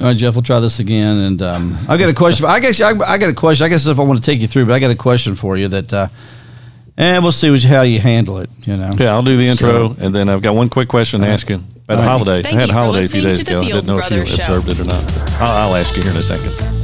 All 0.00 0.06
right, 0.06 0.16
Jeff, 0.16 0.34
we'll 0.34 0.42
try 0.42 0.60
this 0.60 0.78
again. 0.78 1.18
And 1.18 1.42
um, 1.42 1.76
I 1.86 1.98
got 1.98 2.08
a 2.08 2.14
question. 2.14 2.46
I 2.46 2.58
guess 2.58 2.80
I, 2.80 2.90
I, 2.90 3.18
got 3.18 3.28
a 3.28 3.34
question. 3.34 3.66
I 3.66 3.68
guess 3.68 3.86
if 3.86 3.98
I 3.98 4.02
want 4.02 4.18
to 4.18 4.24
take 4.24 4.40
you 4.40 4.48
through, 4.48 4.64
but 4.64 4.72
I 4.72 4.78
got 4.78 4.90
a 4.90 4.96
question 4.96 5.34
for 5.34 5.58
you 5.58 5.68
that, 5.68 5.92
uh, 5.92 6.08
and 6.96 7.22
we'll 7.22 7.32
see 7.32 7.50
what, 7.50 7.62
how 7.62 7.82
you 7.82 8.00
handle 8.00 8.38
it. 8.38 8.48
You 8.62 8.78
know. 8.78 8.90
Yeah, 8.96 9.12
I'll 9.12 9.22
do 9.22 9.36
the 9.36 9.46
intro, 9.46 9.94
so, 9.94 9.96
and 10.00 10.14
then 10.14 10.30
I've 10.30 10.40
got 10.40 10.54
one 10.54 10.70
quick 10.70 10.88
question 10.88 11.20
to 11.20 11.26
ask 11.26 11.50
you 11.50 11.60
about 11.84 11.98
a 11.98 12.02
holiday. 12.02 12.42
Thank 12.42 12.56
I 12.56 12.60
had 12.60 12.70
a 12.70 12.72
holiday 12.72 13.04
a 13.04 13.08
few 13.08 13.20
days 13.20 13.42
ago. 13.42 13.60
I 13.60 13.66
didn't 13.66 13.88
know 13.88 13.98
if 13.98 14.10
you 14.10 14.22
observed 14.22 14.68
it 14.68 14.80
or 14.80 14.84
not. 14.84 15.04
I'll, 15.40 15.68
I'll 15.68 15.76
ask 15.76 15.94
you 15.94 16.02
here 16.02 16.12
in 16.12 16.16
a 16.16 16.22
second 16.22 16.79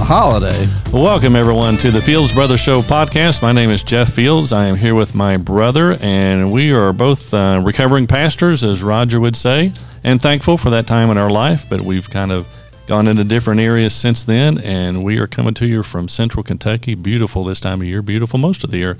a 0.00 0.04
holiday. 0.04 0.66
Welcome, 0.92 1.36
everyone, 1.36 1.76
to 1.78 1.90
the 1.90 2.00
Fields 2.00 2.32
Brothers 2.32 2.60
Show 2.60 2.80
podcast. 2.80 3.42
My 3.42 3.52
name 3.52 3.68
is 3.68 3.82
Jeff 3.82 4.10
Fields. 4.10 4.50
I 4.50 4.64
am 4.64 4.74
here 4.74 4.94
with 4.94 5.14
my 5.14 5.36
brother, 5.36 5.98
and 6.00 6.50
we 6.50 6.72
are 6.72 6.94
both 6.94 7.34
uh, 7.34 7.60
recovering 7.62 8.06
pastors, 8.06 8.64
as 8.64 8.82
Roger 8.82 9.20
would 9.20 9.36
say, 9.36 9.72
and 10.02 10.20
thankful 10.20 10.56
for 10.56 10.70
that 10.70 10.86
time 10.86 11.10
in 11.10 11.18
our 11.18 11.28
life. 11.28 11.68
But 11.68 11.82
we've 11.82 12.08
kind 12.08 12.32
of 12.32 12.48
gone 12.86 13.08
into 13.08 13.24
different 13.24 13.60
areas 13.60 13.94
since 13.94 14.22
then, 14.22 14.58
and 14.60 15.04
we 15.04 15.18
are 15.18 15.26
coming 15.26 15.52
to 15.54 15.66
you 15.66 15.82
from 15.82 16.08
central 16.08 16.42
Kentucky. 16.42 16.94
Beautiful 16.94 17.44
this 17.44 17.60
time 17.60 17.82
of 17.82 17.86
year, 17.86 18.00
beautiful 18.00 18.38
most 18.38 18.64
of 18.64 18.70
the 18.70 18.78
year. 18.78 18.96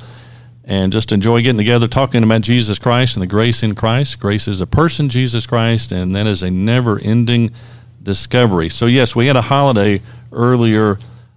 And 0.65 0.93
just 0.93 1.13
enjoy 1.13 1.41
getting 1.41 1.57
together, 1.57 1.89
talking 1.89 2.23
about 2.23 2.43
Jesus 2.43 2.79
Christ 2.79 3.17
and 3.17 3.23
the 3.23 3.27
grace 3.27 3.63
in 3.63 3.75
Christ. 3.75 4.21
Grace 4.21 4.47
is 4.47 4.61
a 4.61 4.67
person, 4.67 5.09
Jesus 5.09 5.47
Christ, 5.47 5.93
and 5.93 6.15
that 6.15 6.27
is 6.27 6.43
a 6.43 6.51
never 6.51 6.99
ending 6.99 7.53
discovery. 8.03 8.69
So, 8.69 8.85
yes, 8.85 9.17
we 9.17 9.27
had 9.27 9.37
a 9.37 9.43
holiday 9.43 10.03
earlier 10.33 10.93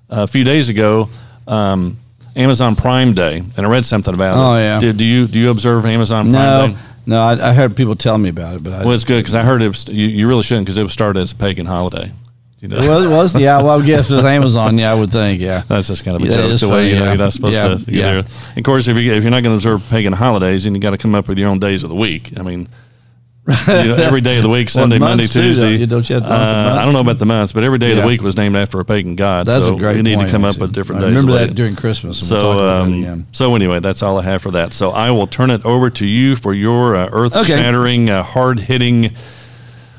uh, 0.09 0.23
a 0.23 0.27
few 0.27 0.43
days 0.43 0.69
ago. 0.69 1.09
Um, 1.47 1.97
Amazon 2.35 2.75
Prime 2.75 3.13
Day, 3.13 3.37
and 3.37 3.65
I 3.65 3.69
read 3.69 3.85
something 3.85 4.13
about 4.13 4.35
oh, 4.35 4.53
it. 4.53 4.55
Oh 4.55 4.57
yeah. 4.57 4.79
Did 4.79 4.97
do 4.97 5.05
you 5.05 5.27
do 5.27 5.39
you 5.39 5.49
observe 5.51 5.85
Amazon 5.85 6.31
Prime 6.31 6.31
no, 6.31 6.67
Day? 6.67 6.77
No, 7.05 7.21
I, 7.21 7.49
I, 7.49 7.53
heard 7.53 7.75
people 7.75 7.95
tell 7.95 8.17
me 8.17 8.29
about 8.29 8.55
it, 8.55 8.63
but 8.63 8.73
I 8.73 8.79
well, 8.79 8.93
it's 8.93 9.03
good 9.03 9.19
because 9.19 9.35
I 9.35 9.43
heard 9.43 9.61
it. 9.61 9.67
Was, 9.67 9.87
you, 9.89 10.07
you 10.07 10.27
really 10.27 10.41
shouldn't 10.41 10.65
because 10.65 10.77
it 10.77 10.83
was 10.83 10.93
started 10.93 11.19
as 11.19 11.33
a 11.33 11.35
pagan 11.35 11.65
holiday. 11.65 12.11
You 12.63 12.69
know? 12.69 12.77
Well, 12.77 13.03
it 13.03 13.13
was, 13.13 13.37
yeah. 13.37 13.61
Well, 13.61 13.81
I 13.81 13.85
guess 13.85 14.09
it 14.09 14.15
was 14.15 14.23
Amazon. 14.23 14.77
Yeah, 14.77 14.93
I 14.93 14.97
would 14.97 15.11
think. 15.11 15.41
Yeah, 15.41 15.63
that's 15.67 15.89
just 15.89 16.05
kind 16.05 16.15
of 16.15 16.23
a 16.23 16.25
yeah, 16.25 16.47
joke. 16.47 16.59
The 16.59 16.69
way 16.69 16.89
you 16.89 16.95
know 16.95 17.07
you're 17.07 17.17
not 17.17 17.33
supposed 17.33 17.57
yeah, 17.57 17.75
to. 17.75 17.91
Yeah. 17.91 18.21
There. 18.21 18.23
Of 18.55 18.63
course, 18.63 18.87
if 18.87 18.95
you 18.95 19.11
if 19.11 19.21
you're 19.21 19.31
not 19.31 19.43
going 19.43 19.59
to 19.59 19.69
observe 19.69 19.85
pagan 19.89 20.13
holidays, 20.13 20.63
then 20.63 20.73
you 20.73 20.79
got 20.79 20.91
to 20.91 20.97
come 20.97 21.13
up 21.13 21.27
with 21.27 21.37
your 21.37 21.49
own 21.49 21.59
days 21.59 21.83
of 21.83 21.89
the 21.89 21.95
week. 21.95 22.31
I 22.39 22.41
mean, 22.41 22.69
you 23.45 23.53
know, 23.65 23.95
every 23.95 24.21
day 24.21 24.37
of 24.37 24.43
the 24.43 24.49
week, 24.49 24.69
Sunday, 24.69 24.99
well, 24.99 25.09
Monday, 25.09 25.25
Tuesday. 25.25 25.77
Too, 25.77 25.85
don't 25.85 26.09
you 26.09 26.15
have 26.15 26.23
uh, 26.23 26.77
I 26.79 26.85
don't 26.85 26.93
know 26.93 27.01
about 27.01 27.17
the 27.17 27.25
months, 27.25 27.51
but 27.51 27.63
every 27.63 27.77
day 27.77 27.91
of 27.91 27.97
the 27.97 28.07
week 28.07 28.21
was 28.21 28.37
named 28.37 28.55
after 28.55 28.79
a 28.79 28.85
pagan 28.85 29.15
god. 29.15 29.47
That's 29.47 29.65
so 29.65 29.75
a 29.75 29.77
great 29.77 29.97
We 29.97 30.01
need 30.01 30.15
point, 30.15 30.29
to 30.29 30.31
come 30.31 30.45
actually. 30.45 30.57
up 30.57 30.61
with 30.61 30.73
different 30.73 31.03
I 31.03 31.07
days. 31.07 31.15
Remember 31.15 31.45
that 31.45 31.53
during 31.53 31.75
Christmas. 31.75 32.25
So, 32.25 32.67
um, 32.67 33.27
so 33.33 33.53
anyway, 33.55 33.79
that's 33.81 34.01
all 34.01 34.17
I 34.17 34.23
have 34.23 34.41
for 34.41 34.51
that. 34.51 34.71
So 34.71 34.91
I 34.91 35.11
will 35.11 35.27
turn 35.27 35.49
it 35.49 35.65
over 35.65 35.89
to 35.89 36.05
you 36.05 36.37
for 36.37 36.53
your 36.53 36.95
uh, 36.95 37.09
earth-shattering, 37.11 38.09
okay. 38.09 38.19
uh, 38.19 38.23
hard-hitting, 38.23 39.11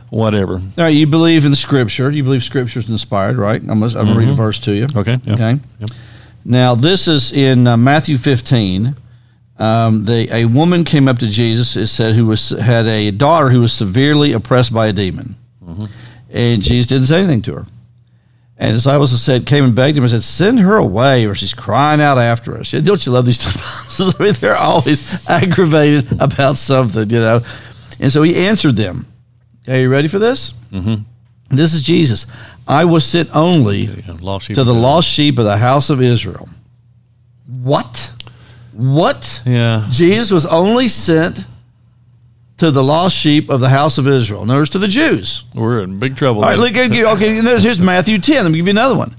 whatever. 0.08 0.55
All 0.55 0.70
right, 0.79 0.89
you 0.89 1.06
believe 1.06 1.45
in 1.45 1.55
Scripture. 1.55 2.11
You 2.11 2.25
believe 2.25 2.45
Scripture 2.45 2.79
is 2.79 2.89
inspired, 2.89 3.36
right? 3.36 3.61
I'm 3.61 3.81
going 3.81 3.91
to 3.91 3.98
mm-hmm. 3.98 4.19
read 4.19 4.29
a 4.29 4.34
verse 4.34 4.58
to 4.61 4.73
you. 4.73 4.86
Okay. 4.97 5.19
Yeah. 5.25 5.34
Okay. 5.34 5.58
Yep. 5.81 5.91
Now 6.47 6.75
this 6.75 7.08
is 7.08 7.33
in 7.33 7.67
uh, 7.67 7.77
Matthew 7.77 8.17
15 8.17 8.97
um, 9.59 10.05
they, 10.05 10.29
a 10.31 10.47
woman 10.47 10.85
came 10.85 11.09
up 11.09 11.19
to 11.21 11.29
Jesus. 11.29 11.77
It 11.77 11.87
said 11.87 12.15
who 12.15 12.27
was 12.27 12.51
had 12.51 12.87
a 12.87 13.11
daughter 13.11 13.51
who 13.51 13.61
was 13.61 13.73
severely 13.73 14.33
oppressed 14.33 14.73
by 14.73 14.89
a 14.89 14.93
demon, 14.93 15.37
mm-hmm. 15.65 15.87
and 16.31 16.63
Jesus 16.63 16.87
didn't 16.87 17.07
say 17.07 17.19
anything 17.19 17.43
to 17.43 17.55
her. 17.55 17.67
And 18.57 18.71
the 18.71 18.75
disciples 18.75 19.21
said, 19.21 19.47
came 19.47 19.65
and 19.65 19.75
begged 19.75 19.97
him 19.97 20.05
and 20.05 20.11
said, 20.11 20.23
"Send 20.23 20.61
her 20.61 20.77
away, 20.77 21.27
or 21.27 21.35
she's 21.35 21.55
crying 21.55 22.01
out 22.01 22.19
after 22.19 22.57
us." 22.57 22.71
Don't 22.71 23.05
you 23.05 23.13
love 23.13 23.27
these 23.27 23.39
disciples? 23.45 24.15
I 24.19 24.23
mean, 24.23 24.33
they're 24.35 24.57
always 24.57 25.29
aggravated 25.29 26.21
about 26.21 26.57
something, 26.57 27.11
you 27.11 27.19
know. 27.19 27.41
And 28.01 28.13
so 28.13 28.23
he 28.23 28.47
answered 28.47 28.77
them. 28.77 29.07
Are 29.67 29.77
you 29.77 29.89
ready 29.89 30.09
for 30.09 30.19
this? 30.19 30.53
Mm-hmm. 30.71 31.03
This 31.57 31.73
is 31.73 31.83
Jesus. 31.83 32.27
I 32.67 32.85
was 32.85 33.05
sent 33.05 33.35
only 33.35 33.87
to 34.57 34.65
the 34.65 34.75
lost 34.75 35.09
sheep 35.09 35.39
of 35.39 35.45
the 35.45 35.57
house 35.57 35.91
of 35.91 36.03
Israel. 36.03 36.49
What? 37.47 38.13
What? 38.75 39.42
Yeah. 39.47 39.86
Jesus 39.90 40.30
was 40.30 40.46
only 40.46 40.89
sent 40.89 41.45
to 42.58 42.70
the 42.70 42.83
lost 42.83 43.17
sheep 43.17 43.48
of 43.48 43.61
the 43.61 43.68
house 43.68 43.98
of 43.98 44.07
Israel. 44.07 44.46
Notice 44.46 44.70
to 44.70 44.79
the 44.79 44.89
Jews. 44.89 45.45
We're 45.55 45.83
in 45.83 45.98
big 45.98 46.17
trouble. 46.17 46.45
All 46.45 46.51
right, 46.51 46.58
look, 46.58 46.77
okay, 46.77 47.34
here's 47.40 47.80
Matthew 47.80 48.18
10. 48.18 48.45
Let 48.45 48.51
me 48.51 48.58
give 48.58 48.67
you 48.67 48.70
another 48.70 48.95
one. 48.95 49.14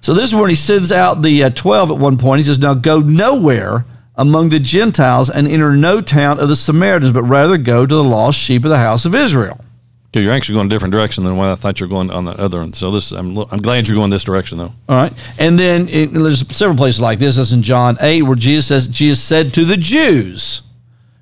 So 0.00 0.14
this 0.14 0.30
is 0.30 0.34
when 0.34 0.48
he 0.48 0.56
sends 0.56 0.90
out 0.90 1.22
the 1.22 1.44
uh, 1.44 1.50
12 1.50 1.90
at 1.90 1.98
one 1.98 2.16
point. 2.16 2.40
He 2.40 2.44
says, 2.44 2.58
Now 2.58 2.74
go 2.74 3.00
nowhere 3.00 3.84
among 4.16 4.48
the 4.48 4.58
Gentiles 4.58 5.28
and 5.28 5.46
enter 5.46 5.76
no 5.76 6.00
town 6.00 6.40
of 6.40 6.48
the 6.48 6.56
Samaritans, 6.56 7.12
but 7.12 7.22
rather 7.22 7.58
go 7.58 7.84
to 7.84 7.94
the 7.94 8.04
lost 8.04 8.38
sheep 8.38 8.64
of 8.64 8.70
the 8.70 8.78
house 8.78 9.04
of 9.04 9.14
Israel. 9.14 9.62
Okay, 10.12 10.24
you're 10.24 10.32
actually 10.32 10.56
going 10.56 10.66
a 10.66 10.70
different 10.70 10.90
direction 10.90 11.22
than 11.22 11.36
what 11.36 11.46
I 11.46 11.54
thought 11.54 11.78
you 11.78 11.86
were 11.86 11.90
going 11.90 12.10
on 12.10 12.24
the 12.24 12.32
other 12.32 12.58
one. 12.58 12.72
So 12.72 12.90
this, 12.90 13.12
I'm, 13.12 13.38
I'm 13.38 13.62
glad 13.62 13.86
you're 13.86 13.96
going 13.96 14.10
this 14.10 14.24
direction 14.24 14.58
though. 14.58 14.72
All 14.88 14.96
right, 14.96 15.12
and 15.38 15.56
then 15.56 15.88
it, 15.88 16.06
there's 16.08 16.44
several 16.54 16.76
places 16.76 17.00
like 17.00 17.20
this. 17.20 17.36
That's 17.36 17.52
in 17.52 17.62
John 17.62 17.96
eight, 18.00 18.22
where 18.22 18.34
Jesus 18.34 18.66
says, 18.66 18.88
Jesus 18.88 19.22
said 19.22 19.54
to 19.54 19.64
the 19.64 19.76
Jews 19.76 20.62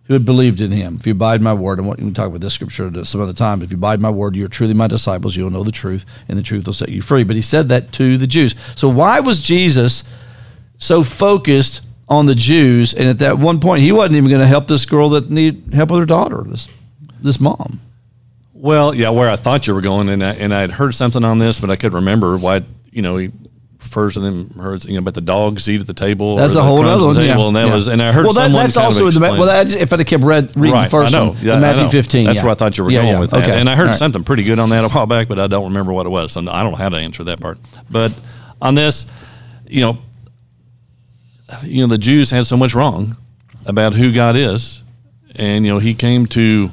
who 0.04 0.14
had 0.14 0.24
believed 0.24 0.62
in 0.62 0.72
Him, 0.72 0.96
"If 0.98 1.06
you 1.06 1.12
abide 1.12 1.42
my 1.42 1.52
word," 1.52 1.78
and 1.78 1.86
what 1.86 1.98
we 1.98 2.04
can 2.04 2.14
talk 2.14 2.28
about 2.28 2.40
this 2.40 2.54
scripture 2.54 3.04
some 3.04 3.20
other 3.20 3.34
time. 3.34 3.60
If 3.60 3.70
you 3.70 3.76
abide 3.76 4.00
my 4.00 4.08
word, 4.08 4.34
you 4.34 4.46
are 4.46 4.48
truly 4.48 4.72
my 4.72 4.86
disciples. 4.86 5.36
You 5.36 5.44
will 5.44 5.50
know 5.50 5.64
the 5.64 5.70
truth, 5.70 6.06
and 6.26 6.38
the 6.38 6.42
truth 6.42 6.64
will 6.64 6.72
set 6.72 6.88
you 6.88 7.02
free. 7.02 7.24
But 7.24 7.36
He 7.36 7.42
said 7.42 7.68
that 7.68 7.92
to 7.92 8.16
the 8.16 8.26
Jews. 8.26 8.54
So 8.74 8.88
why 8.88 9.20
was 9.20 9.42
Jesus 9.42 10.10
so 10.78 11.02
focused 11.02 11.82
on 12.08 12.24
the 12.24 12.34
Jews? 12.34 12.94
And 12.94 13.06
at 13.06 13.18
that 13.18 13.38
one 13.38 13.60
point, 13.60 13.82
He 13.82 13.92
wasn't 13.92 14.16
even 14.16 14.30
going 14.30 14.40
to 14.40 14.46
help 14.46 14.66
this 14.66 14.86
girl 14.86 15.10
that 15.10 15.30
needed 15.30 15.74
help 15.74 15.90
with 15.90 16.00
her 16.00 16.06
daughter, 16.06 16.42
this 16.42 16.68
this 17.20 17.38
mom. 17.38 17.80
Well, 18.60 18.92
yeah, 18.92 19.10
where 19.10 19.30
I 19.30 19.36
thought 19.36 19.68
you 19.68 19.74
were 19.74 19.80
going, 19.80 20.08
and 20.08 20.22
I, 20.22 20.32
and 20.32 20.52
I 20.52 20.62
had 20.62 20.72
heard 20.72 20.92
something 20.92 21.22
on 21.22 21.38
this, 21.38 21.60
but 21.60 21.70
I 21.70 21.76
could 21.76 21.94
remember 21.94 22.36
why. 22.36 22.62
You 22.90 23.02
know, 23.02 23.16
he 23.18 23.30
refers 23.78 24.14
to 24.14 24.20
them, 24.20 24.50
heard 24.50 24.84
you 24.84 24.94
know 24.94 24.98
about 24.98 25.14
the 25.14 25.20
dogs 25.20 25.68
eat 25.68 25.80
at 25.80 25.86
the 25.86 25.94
table. 25.94 26.36
That's 26.36 26.56
a 26.56 26.62
whole 26.62 26.84
other 26.84 27.06
one. 27.06 27.14
Table, 27.14 27.26
yeah. 27.26 27.46
and 27.46 27.56
that 27.56 27.66
yeah. 27.68 27.74
was, 27.74 27.86
and 27.86 28.02
I 28.02 28.10
heard 28.12 28.24
well, 28.24 28.34
that, 28.34 28.50
that's 28.50 28.76
also 28.76 29.06
in 29.06 29.14
the 29.14 29.20
well. 29.20 29.46
That, 29.46 29.72
if 29.72 29.92
I 29.92 30.02
kept 30.02 30.24
read 30.24 30.56
reading 30.56 30.74
right, 30.74 30.90
first 30.90 31.14
I 31.14 31.18
know. 31.18 31.28
one, 31.30 31.38
Yeah, 31.40 31.60
Matthew 31.60 31.84
know. 31.84 31.90
15. 31.90 32.24
That's 32.24 32.36
yeah. 32.36 32.42
where 32.42 32.50
I 32.50 32.54
thought 32.54 32.76
you 32.76 32.84
were 32.84 32.90
going 32.90 33.20
with 33.20 33.30
that. 33.30 33.44
Okay. 33.44 33.60
And 33.60 33.70
I 33.70 33.76
heard 33.76 33.86
right. 33.86 33.94
something 33.94 34.24
pretty 34.24 34.42
good 34.42 34.58
on 34.58 34.70
that 34.70 34.84
a 34.84 34.88
while 34.88 35.06
back, 35.06 35.28
but 35.28 35.38
I 35.38 35.46
don't 35.46 35.64
remember 35.64 35.92
what 35.92 36.06
it 36.06 36.10
was. 36.10 36.32
So 36.32 36.40
I 36.40 36.62
don't 36.62 36.72
know 36.72 36.78
how 36.78 36.88
to 36.88 36.96
answer 36.96 37.24
that 37.24 37.40
part. 37.40 37.58
But 37.88 38.18
on 38.60 38.74
this, 38.74 39.06
you 39.66 39.82
know, 39.82 39.98
you 41.62 41.82
know, 41.82 41.86
the 41.86 41.98
Jews 41.98 42.30
had 42.30 42.46
so 42.46 42.56
much 42.56 42.74
wrong 42.74 43.16
about 43.64 43.94
who 43.94 44.12
God 44.12 44.36
is, 44.36 44.82
and 45.36 45.64
you 45.64 45.72
know, 45.72 45.78
He 45.78 45.94
came 45.94 46.26
to 46.26 46.70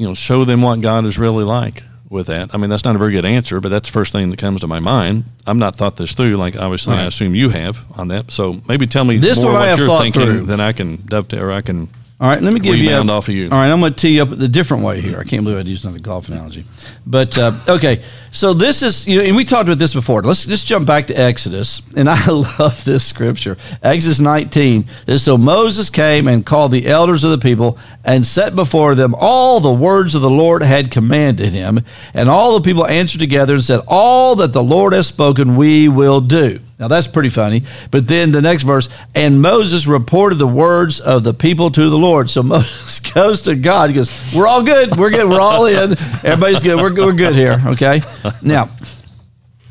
you 0.00 0.06
know, 0.06 0.14
show 0.14 0.46
them 0.46 0.62
what 0.62 0.80
God 0.80 1.04
is 1.04 1.18
really 1.18 1.44
like 1.44 1.82
with 2.08 2.28
that. 2.28 2.54
I 2.54 2.56
mean, 2.56 2.70
that's 2.70 2.86
not 2.86 2.94
a 2.96 2.98
very 2.98 3.12
good 3.12 3.26
answer, 3.26 3.60
but 3.60 3.68
that's 3.68 3.90
the 3.90 3.92
first 3.92 4.12
thing 4.14 4.30
that 4.30 4.38
comes 4.38 4.62
to 4.62 4.66
my 4.66 4.80
mind. 4.80 5.24
I've 5.46 5.58
not 5.58 5.76
thought 5.76 5.96
this 5.96 6.14
through, 6.14 6.38
like 6.38 6.56
obviously 6.56 6.94
right. 6.94 7.02
I 7.02 7.06
assume 7.06 7.34
you 7.34 7.50
have 7.50 7.84
on 7.98 8.08
that. 8.08 8.30
So 8.30 8.62
maybe 8.66 8.86
tell 8.86 9.04
me 9.04 9.18
this 9.18 9.42
more 9.42 9.52
what, 9.52 9.76
you're 9.78 9.98
thinking, 9.98 10.22
through. 10.22 10.46
then 10.46 10.58
I 10.58 10.72
can 10.72 10.96
dovetail 11.04 11.42
or 11.42 11.52
I 11.52 11.60
can. 11.60 11.90
All 12.20 12.28
right, 12.28 12.42
let 12.42 12.52
me 12.52 12.60
give 12.60 12.76
you 12.76 12.90
a, 12.90 13.06
off 13.06 13.28
of 13.28 13.34
you. 13.34 13.44
All 13.44 13.52
right, 13.52 13.70
I'm 13.70 13.80
going 13.80 13.94
to 13.94 13.98
tee 13.98 14.16
you 14.16 14.22
up 14.22 14.28
the 14.28 14.46
different 14.46 14.82
way 14.82 15.00
here. 15.00 15.18
I 15.18 15.24
can't 15.24 15.42
believe 15.42 15.56
I 15.56 15.62
used 15.62 15.84
another 15.84 16.00
golf 16.00 16.28
analogy, 16.28 16.66
but 17.06 17.38
uh, 17.38 17.52
okay. 17.66 18.02
So 18.30 18.52
this 18.52 18.82
is, 18.82 19.08
you 19.08 19.16
know, 19.16 19.24
and 19.24 19.34
we 19.34 19.42
talked 19.42 19.70
about 19.70 19.78
this 19.78 19.94
before. 19.94 20.20
Let's 20.20 20.44
just 20.44 20.66
jump 20.66 20.86
back 20.86 21.06
to 21.06 21.14
Exodus, 21.14 21.80
and 21.96 22.10
I 22.10 22.26
love 22.30 22.84
this 22.84 23.06
scripture. 23.06 23.56
Exodus 23.82 24.20
19. 24.20 24.84
So 25.16 25.38
Moses 25.38 25.88
came 25.88 26.28
and 26.28 26.44
called 26.44 26.72
the 26.72 26.88
elders 26.88 27.24
of 27.24 27.30
the 27.30 27.38
people 27.38 27.78
and 28.04 28.26
set 28.26 28.54
before 28.54 28.94
them 28.94 29.14
all 29.18 29.60
the 29.60 29.72
words 29.72 30.14
of 30.14 30.20
the 30.20 30.28
Lord 30.28 30.62
had 30.62 30.90
commanded 30.90 31.52
him, 31.52 31.80
and 32.12 32.28
all 32.28 32.58
the 32.58 32.64
people 32.68 32.86
answered 32.86 33.20
together 33.20 33.54
and 33.54 33.64
said, 33.64 33.80
"All 33.88 34.36
that 34.36 34.52
the 34.52 34.62
Lord 34.62 34.92
has 34.92 35.06
spoken, 35.06 35.56
we 35.56 35.88
will 35.88 36.20
do." 36.20 36.60
Now 36.80 36.88
that's 36.88 37.06
pretty 37.06 37.28
funny. 37.28 37.62
But 37.90 38.08
then 38.08 38.32
the 38.32 38.40
next 38.40 38.62
verse, 38.62 38.88
and 39.14 39.42
Moses 39.42 39.86
reported 39.86 40.36
the 40.36 40.46
words 40.46 40.98
of 40.98 41.22
the 41.22 41.34
people 41.34 41.70
to 41.72 41.90
the 41.90 41.98
Lord. 41.98 42.30
So 42.30 42.42
Moses 42.44 43.00
goes 43.00 43.42
to 43.42 43.54
God. 43.54 43.90
He 43.90 43.94
goes, 43.94 44.10
"We're 44.34 44.46
all 44.46 44.62
good. 44.62 44.96
We're 44.96 45.10
good. 45.10 45.28
We're 45.28 45.40
all 45.40 45.66
in. 45.66 45.92
Everybody's 46.24 46.60
good. 46.60 46.80
We're 46.80 46.88
good. 46.88 47.04
we're 47.04 47.12
good 47.12 47.36
here." 47.36 47.60
Okay. 47.66 48.00
Now, 48.42 48.70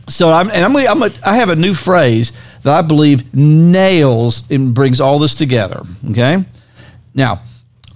so 0.07 0.31
I'm 0.31 0.51
and 0.51 0.63
I'm, 0.63 0.75
I'm 0.75 1.01
a, 1.01 1.11
I 1.25 1.37
have 1.37 1.49
a 1.49 1.55
new 1.55 1.73
phrase 1.73 2.31
that 2.61 2.77
I 2.77 2.83
believe 2.83 3.33
nails 3.33 4.49
and 4.51 4.75
brings 4.75 5.01
all 5.01 5.17
this 5.17 5.33
together. 5.33 5.81
Okay. 6.11 6.37
Now, 7.15 7.41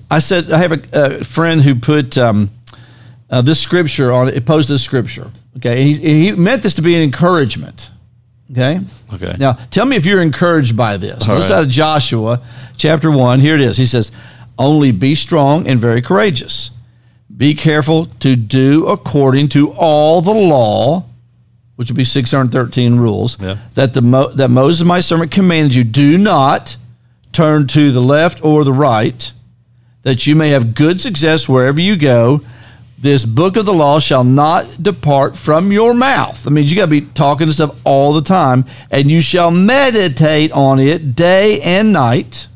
I 0.10 0.20
said 0.20 0.52
I 0.52 0.58
have 0.58 0.72
a, 0.72 1.20
a 1.20 1.24
friend 1.24 1.62
who 1.62 1.76
put 1.76 2.18
um, 2.18 2.50
uh, 3.30 3.44
this 3.44 3.60
scripture 3.60 4.12
on 4.12 4.30
it. 4.30 4.44
Posted 4.44 4.74
this 4.74 4.84
scripture. 4.84 5.30
Okay, 5.58 5.82
and 5.82 5.88
he, 5.88 6.24
he 6.24 6.32
meant 6.32 6.64
this 6.64 6.74
to 6.76 6.82
be 6.82 6.96
an 6.96 7.04
encouragement. 7.04 7.92
Okay. 8.54 8.80
Okay. 9.14 9.36
Now, 9.40 9.54
tell 9.72 9.86
me 9.86 9.96
if 9.96 10.06
you're 10.06 10.22
encouraged 10.22 10.78
by 10.78 10.98
this. 10.98 11.28
All 11.28 11.36
this 11.36 11.50
right. 11.50 11.58
out 11.58 11.64
of 11.64 11.70
Joshua 11.70 12.42
chapter 12.78 13.10
1. 13.12 13.40
Here 13.40 13.56
it 13.56 13.62
is. 13.62 13.78
He 13.78 13.86
says, 13.88 14.12
Only 14.60 14.92
be 14.92 15.16
strong 15.16 15.68
and 15.68 15.80
very 15.80 16.02
courageous. 16.02 16.70
Be 17.36 17.56
careful 17.56 18.06
to 18.20 18.36
do 18.36 18.86
according 18.86 19.50
to 19.50 19.72
all 19.72 20.22
the 20.22 20.32
law, 20.34 21.06
which 21.78 21.90
would 21.90 21.98
be 21.98 22.04
613 22.04 22.96
rules, 22.98 23.42
Yeah. 23.42 23.58
that, 23.74 23.96
the 23.96 24.02
Mo- 24.04 24.32
that 24.34 24.50
Moses, 24.50 24.86
my 24.86 25.00
servant, 25.00 25.32
commanded 25.32 25.74
you. 25.74 25.84
Do 25.84 26.18
not 26.20 26.78
turn 27.32 27.66
to 27.68 27.92
the 27.92 28.02
left 28.02 28.44
or 28.46 28.64
the 28.64 28.72
right, 28.74 29.32
that 30.04 30.28
you 30.28 30.36
may 30.36 30.50
have 30.50 30.76
good 30.76 31.02
success 31.02 31.50
wherever 31.50 31.82
you 31.82 31.96
go. 31.96 32.42
This 33.04 33.26
book 33.26 33.58
of 33.58 33.66
the 33.66 33.74
law 33.74 34.00
shall 34.00 34.24
not 34.24 34.82
depart 34.82 35.38
from 35.38 35.74
your 35.74 35.94
mouth. 35.94 36.48
I 36.48 36.50
mean, 36.50 36.66
you 36.66 36.76
got 36.76 36.86
to 36.86 36.92
be 36.92 37.02
talking 37.02 37.48
to 37.48 37.54
stuff 37.54 37.78
all 37.84 38.14
the 38.14 38.22
time, 38.22 38.64
and 38.90 39.12
you 39.12 39.20
shall 39.20 39.52
meditate 39.52 40.54
on 40.54 40.80
it 40.80 41.14
day 41.14 41.60
and 41.62 41.92
night, 41.92 42.48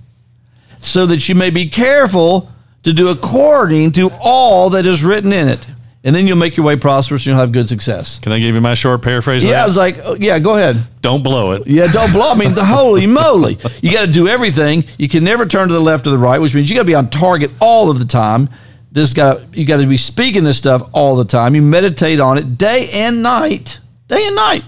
so 0.79 1.05
that 1.05 1.27
you 1.27 1.35
may 1.35 1.49
be 1.49 1.67
careful 1.67 2.49
to 2.83 2.93
do 2.93 3.09
according 3.09 3.91
to 3.91 4.09
all 4.21 4.69
that 4.69 4.85
is 4.85 5.03
written 5.03 5.33
in 5.33 5.49
it. 5.49 5.67
And 6.05 6.15
then 6.15 6.25
you'll 6.25 6.37
make 6.37 6.55
your 6.55 6.65
way 6.65 6.77
prosperous 6.77 7.23
and 7.23 7.31
you'll 7.31 7.39
have 7.39 7.51
good 7.51 7.67
success. 7.67 8.19
Can 8.19 8.31
I 8.31 8.39
give 8.39 8.55
you 8.55 8.61
my 8.61 8.75
short 8.75 9.01
paraphrase? 9.01 9.43
of 9.43 9.49
Yeah, 9.49 9.63
I 9.63 9.65
was 9.65 9.75
like, 9.75 9.97
oh, 10.05 10.15
yeah, 10.17 10.39
go 10.39 10.55
ahead. 10.55 10.77
don't 11.01 11.21
blow 11.21 11.51
it. 11.51 11.67
Yeah, 11.67 11.91
don't 11.91 12.13
blow. 12.13 12.31
I 12.31 12.35
mean, 12.35 12.53
the 12.53 12.63
holy 12.77 13.05
moly. 13.05 13.57
You 13.81 13.91
got 13.91 14.05
to 14.05 14.11
do 14.11 14.29
everything. 14.29 14.85
You 14.97 15.09
can 15.09 15.25
never 15.25 15.45
turn 15.45 15.67
to 15.67 15.73
the 15.73 15.81
left 15.81 16.07
or 16.07 16.11
the 16.11 16.17
right, 16.17 16.39
which 16.39 16.53
means 16.53 16.69
you 16.69 16.77
got 16.77 16.83
to 16.83 16.87
be 16.87 16.95
on 16.95 17.09
target 17.09 17.51
all 17.59 17.89
of 17.91 17.99
the 17.99 18.05
time. 18.05 18.47
This 18.91 19.13
got 19.13 19.55
you 19.55 19.65
got 19.65 19.77
to 19.77 19.85
be 19.85 19.97
speaking 19.97 20.43
this 20.43 20.57
stuff 20.57 20.89
all 20.93 21.15
the 21.15 21.25
time. 21.25 21.55
You 21.55 21.61
meditate 21.61 22.19
on 22.19 22.37
it 22.37 22.57
day 22.57 22.89
and 22.93 23.21
night, 23.21 23.79
day 24.07 24.25
and 24.25 24.35
night, 24.35 24.63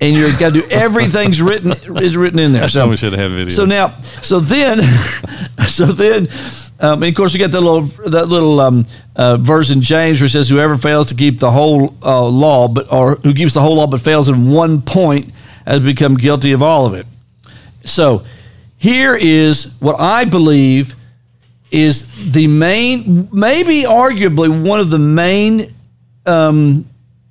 and 0.00 0.16
you 0.16 0.28
got 0.38 0.52
to 0.52 0.62
do 0.62 0.68
everything's 0.68 1.40
written 1.40 1.72
is 2.02 2.16
written 2.16 2.40
in 2.40 2.52
there. 2.52 2.62
That's 2.62 2.76
why 2.76 2.86
we 2.86 2.96
should 2.96 3.12
have 3.12 3.20
had 3.20 3.30
a 3.30 3.34
video. 3.34 3.50
So 3.50 3.64
now, 3.64 4.00
so 4.00 4.40
then, 4.40 4.82
so 5.68 5.86
then, 5.86 6.28
um, 6.80 7.02
and 7.02 7.10
of 7.10 7.14
course, 7.14 7.32
we 7.32 7.38
got 7.38 7.52
that 7.52 7.60
little 7.60 7.82
that 8.10 8.28
little 8.28 8.60
um, 8.60 8.84
uh, 9.14 9.36
verse 9.36 9.70
in 9.70 9.80
James 9.80 10.20
where 10.20 10.26
it 10.26 10.30
says, 10.30 10.48
"Whoever 10.48 10.76
fails 10.76 11.08
to 11.08 11.14
keep 11.14 11.38
the 11.38 11.52
whole 11.52 11.94
uh, 12.02 12.26
law, 12.26 12.66
but 12.66 12.92
or 12.92 13.14
who 13.16 13.32
keeps 13.32 13.54
the 13.54 13.60
whole 13.60 13.76
law 13.76 13.86
but 13.86 14.00
fails 14.00 14.28
in 14.28 14.50
one 14.50 14.82
point, 14.82 15.32
has 15.66 15.78
become 15.80 16.16
guilty 16.16 16.50
of 16.50 16.62
all 16.62 16.84
of 16.84 16.94
it." 16.94 17.06
So, 17.84 18.24
here 18.76 19.14
is 19.14 19.76
what 19.78 20.00
I 20.00 20.24
believe 20.24 20.96
is 21.72 22.32
the 22.32 22.46
main, 22.46 23.28
maybe 23.32 23.82
arguably 23.82 24.48
one 24.68 24.78
of 24.78 24.90
the 24.90 24.98
main 24.98 25.74
um, 26.26 26.86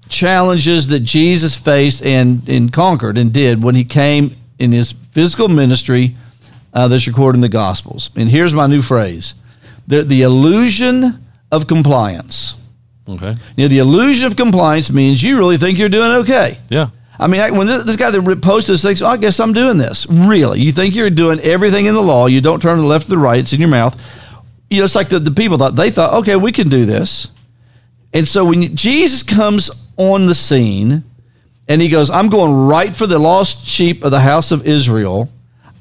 challenges 0.10 0.88
that 0.88 1.02
Jesus 1.02 1.56
faced 1.56 2.04
and, 2.04 2.48
and 2.50 2.74
conquered 2.74 3.18
and 3.18 3.32
did 3.32 3.64
when 3.64 3.76
he 3.76 3.86
came 3.86 4.36
in 4.60 4.72
his 4.72 4.94
physical 5.12 5.48
ministry 5.48 6.16
uh, 6.74 6.88
that's 6.88 7.08
recorded 7.08 7.38
in 7.38 7.42
the 7.42 7.50
Gospels. 7.50 8.10
And 8.16 8.30
here's 8.30 8.54
my 8.54 8.68
new 8.68 8.82
phrase 8.82 9.36
the, 9.88 10.04
the 10.04 10.24
illusion 10.24 11.26
of 11.52 11.68
compliance. 11.68 12.56
okay. 13.08 13.36
Know, 13.58 13.68
the 13.68 13.80
illusion 13.80 14.28
of 14.28 14.36
compliance 14.36 14.92
means 14.92 15.22
you 15.22 15.38
really 15.38 15.58
think 15.58 15.78
you're 15.78 15.90
doing 15.90 16.12
okay. 16.24 16.58
Yeah. 16.70 16.90
I 17.20 17.28
mean, 17.28 17.42
I, 17.42 17.52
when 17.52 17.68
this, 17.68 17.86
this 17.86 17.98
guy 17.98 18.10
that 18.10 18.42
posted 18.42 18.74
this 18.74 18.82
thinks, 18.82 19.02
oh, 19.02 19.08
I 19.08 19.18
guess 19.18 19.40
I'm 19.40 19.54
doing 19.54 19.78
this. 19.78 20.08
Really? 20.10 20.60
You 20.62 20.72
think 20.72 20.96
you're 20.96 21.12
doing 21.12 21.40
everything 21.42 21.86
in 21.86 21.94
the 21.94 22.02
law? 22.02 22.26
You 22.26 22.42
don't 22.42 22.60
turn 22.62 22.78
to 22.78 22.82
the 22.82 22.88
left 22.88 23.06
or 23.06 23.10
the 23.10 23.18
right. 23.20 23.40
It's 23.40 23.54
in 23.54 23.60
your 23.60 23.70
mouth. 23.70 23.96
You 24.71 24.77
know, 24.77 24.85
it's 24.85 24.95
like 24.95 25.09
the, 25.09 25.19
the 25.19 25.31
people 25.31 25.57
thought 25.57 25.75
they 25.75 25.91
thought, 25.91 26.13
okay, 26.21 26.38
we 26.38 26.53
can 26.53 26.69
do 26.69 26.85
this. 26.85 27.27
And 28.13 28.25
so 28.25 28.45
when 28.45 28.73
Jesus 28.73 29.21
comes 29.21 29.69
on 29.97 30.25
the 30.27 30.33
scene 30.33 31.03
and 31.68 31.81
he 31.81 31.89
goes, 31.89 32.09
I'm 32.09 32.29
going 32.29 32.53
right 32.68 32.95
for 32.95 33.06
the 33.06 33.19
lost 33.19 33.68
sheep 33.68 34.01
of 34.03 34.12
the 34.12 34.21
house 34.21 34.51
of 34.51 34.65
Israel. 34.65 35.29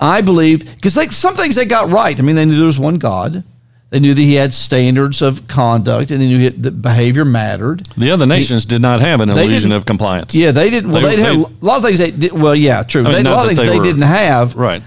I 0.00 0.22
believe 0.22 0.64
because 0.75 0.94
some 1.16 1.34
things 1.34 1.54
they 1.54 1.66
got 1.66 1.90
right. 1.90 2.19
I 2.19 2.22
mean, 2.22 2.34
they 2.34 2.44
knew 2.44 2.56
there 2.56 2.66
was 2.66 2.81
one 2.81 2.96
God. 2.96 3.44
They 3.90 4.00
knew 4.00 4.14
that 4.14 4.20
he 4.20 4.34
had 4.34 4.54
standards 4.54 5.20
of 5.20 5.48
conduct, 5.48 6.12
and 6.12 6.22
they 6.22 6.28
knew 6.28 6.48
that 6.48 6.81
behavior 6.81 7.25
mattered. 7.25 7.87
The 7.96 8.12
other 8.12 8.25
nations 8.25 8.64
did 8.64 8.81
not 8.81 9.00
have 9.00 9.20
an 9.20 9.28
illusion 9.28 9.72
of 9.72 9.84
compliance. 9.84 10.32
Yeah, 10.32 10.52
they 10.52 10.70
didn't. 10.70 10.92
Well, 10.92 11.02
They- 11.02 11.16
they, 11.16 11.22
had 11.22 11.34
a 11.34 11.46
lot 11.60 11.78
of 11.78 11.82
things 11.82 11.98
they 11.98 12.12
did. 12.12 12.32
Well, 12.32 12.54
yeah, 12.54 12.84
true. 12.84 13.02
mean, 13.02 13.12
they, 13.12 13.20
a 13.28 13.34
lot 13.34 13.42
of 13.42 13.48
things 13.48 13.60
they 13.60 13.69
they, 13.69 13.78
were- 13.78 13.84
didn't 13.84 14.02
have. 14.02 14.54
Right. 14.54 14.82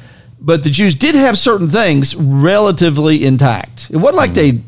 But 0.45 0.63
the 0.63 0.69
Jews 0.69 0.93
did 0.93 1.15
have 1.15 1.37
certain 1.37 1.69
things 1.69 2.15
relatively 2.15 3.23
intact. 3.25 3.87
It 3.89 3.97
wasn't 3.97 4.17
like 4.17 4.31
Mm-hmm. 4.31 4.57
they 4.57 4.61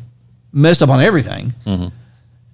messed 0.52 0.82
up 0.82 0.88
on 0.90 1.00
everything. 1.02 1.52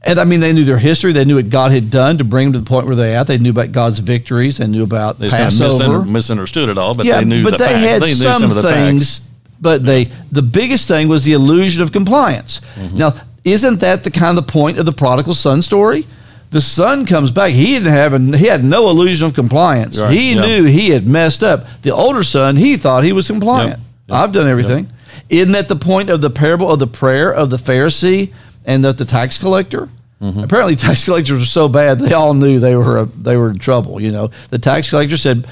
And 0.05 0.19
I 0.19 0.25
mean, 0.25 0.41
they 0.41 0.53
knew 0.53 0.65
their 0.65 0.79
history. 0.79 1.13
They 1.13 1.25
knew 1.25 1.37
what 1.37 1.49
God 1.49 1.71
had 1.71 1.89
done 1.89 2.19
to 2.19 2.25
bring 2.25 2.49
them 2.49 2.55
to 2.55 2.59
the 2.59 2.67
point 2.69 2.87
where 2.89 2.97
they 2.97 3.15
at. 3.15 3.29
They 3.29 3.39
knew 3.39 3.51
about 3.51 3.71
God's 3.71 4.01
victories. 4.01 4.59
They 4.59 4.67
knew 4.67 4.83
about 4.83 5.21
They 5.21 5.29
just 5.29 5.37
kind 5.37 5.47
of 5.47 5.81
misunder- 6.03 6.09
misunderstood 6.11 6.69
it 6.69 6.77
all, 6.79 6.95
but 6.97 7.07
yeah, 7.07 7.21
they 7.21 7.25
knew 7.27 7.45
but 7.45 7.53
the 7.53 7.59
they 7.59 7.65
fact. 7.67 7.79
had 7.79 8.03
they 8.03 8.07
knew 8.09 8.15
some, 8.15 8.41
some 8.41 8.51
of 8.51 8.57
the 8.57 8.63
things. 8.69 9.19
facts. 9.21 9.29
But 9.61 9.85
they, 9.87 10.07
the 10.33 10.43
biggest 10.43 10.89
thing 10.89 11.07
was 11.07 11.23
the 11.23 11.35
illusion 11.35 11.85
of 11.85 11.93
compliance. 11.93 12.63
Mm-hmm. 12.75 12.99
Now, 12.99 13.15
isn't 13.45 13.79
that 13.79 14.03
the 14.03 14.11
kind 14.11 14.37
of 14.37 14.45
the 14.45 14.51
point 14.51 14.79
of 14.79 14.87
the 14.87 14.93
prodigal 14.93 15.35
son 15.35 15.63
story? 15.63 16.05
The 16.53 16.61
son 16.61 17.07
comes 17.07 17.31
back. 17.31 17.53
He 17.53 17.67
didn't 17.67 17.93
have, 17.93 18.13
a, 18.13 18.19
he 18.37 18.47
had 18.47 18.63
no 18.63 18.89
illusion 18.91 19.27
of 19.27 19.35
compliance. 19.35 19.99
Right, 19.99 20.13
He 20.13 20.35
yeah. 20.35 20.47
knew 20.47 20.65
he 20.65 20.91
had 20.91 21.07
messed 21.07 21.43
up. 21.43 21.65
The 21.83 21.91
older 21.91 22.23
son, 22.23 22.57
he 22.57 22.77
thought 22.77 23.05
he 23.05 23.13
was 23.13 23.27
compliant. 23.27 23.71
Yep, 23.71 23.81
yep, 24.09 24.19
I've 24.19 24.33
done 24.33 24.47
everything. 24.47 24.89
Isn't 25.29 25.53
that 25.53 25.69
the 25.69 25.77
point 25.77 26.11
of 26.11 26.21
the 26.21 26.31
parable 26.31 26.71
of 26.71 26.79
the 26.79 26.87
prayer 26.87 27.33
of 27.33 27.51
the 27.51 27.57
Pharisee 27.57 28.33
and 28.65 28.85
the, 28.85 28.93
the 28.93 29.05
tax 29.07 29.39
collector? 29.39 29.89
Mm-hmm. 30.21 30.41
Apparently, 30.41 30.77
tax 30.89 31.05
collectors 31.05 31.41
were 31.41 31.45
so 31.47 31.69
bad 31.69 31.99
they 31.99 32.13
all 32.13 32.35
knew 32.35 32.61
they 32.61 32.77
were 32.77 32.99
uh, 32.99 33.07
they 33.21 33.37
were 33.37 33.51
in 33.51 33.59
trouble. 33.59 34.01
You 34.01 34.13
know, 34.13 34.31
the 34.51 34.59
tax 34.59 34.91
collector 34.91 35.17
said, 35.17 35.47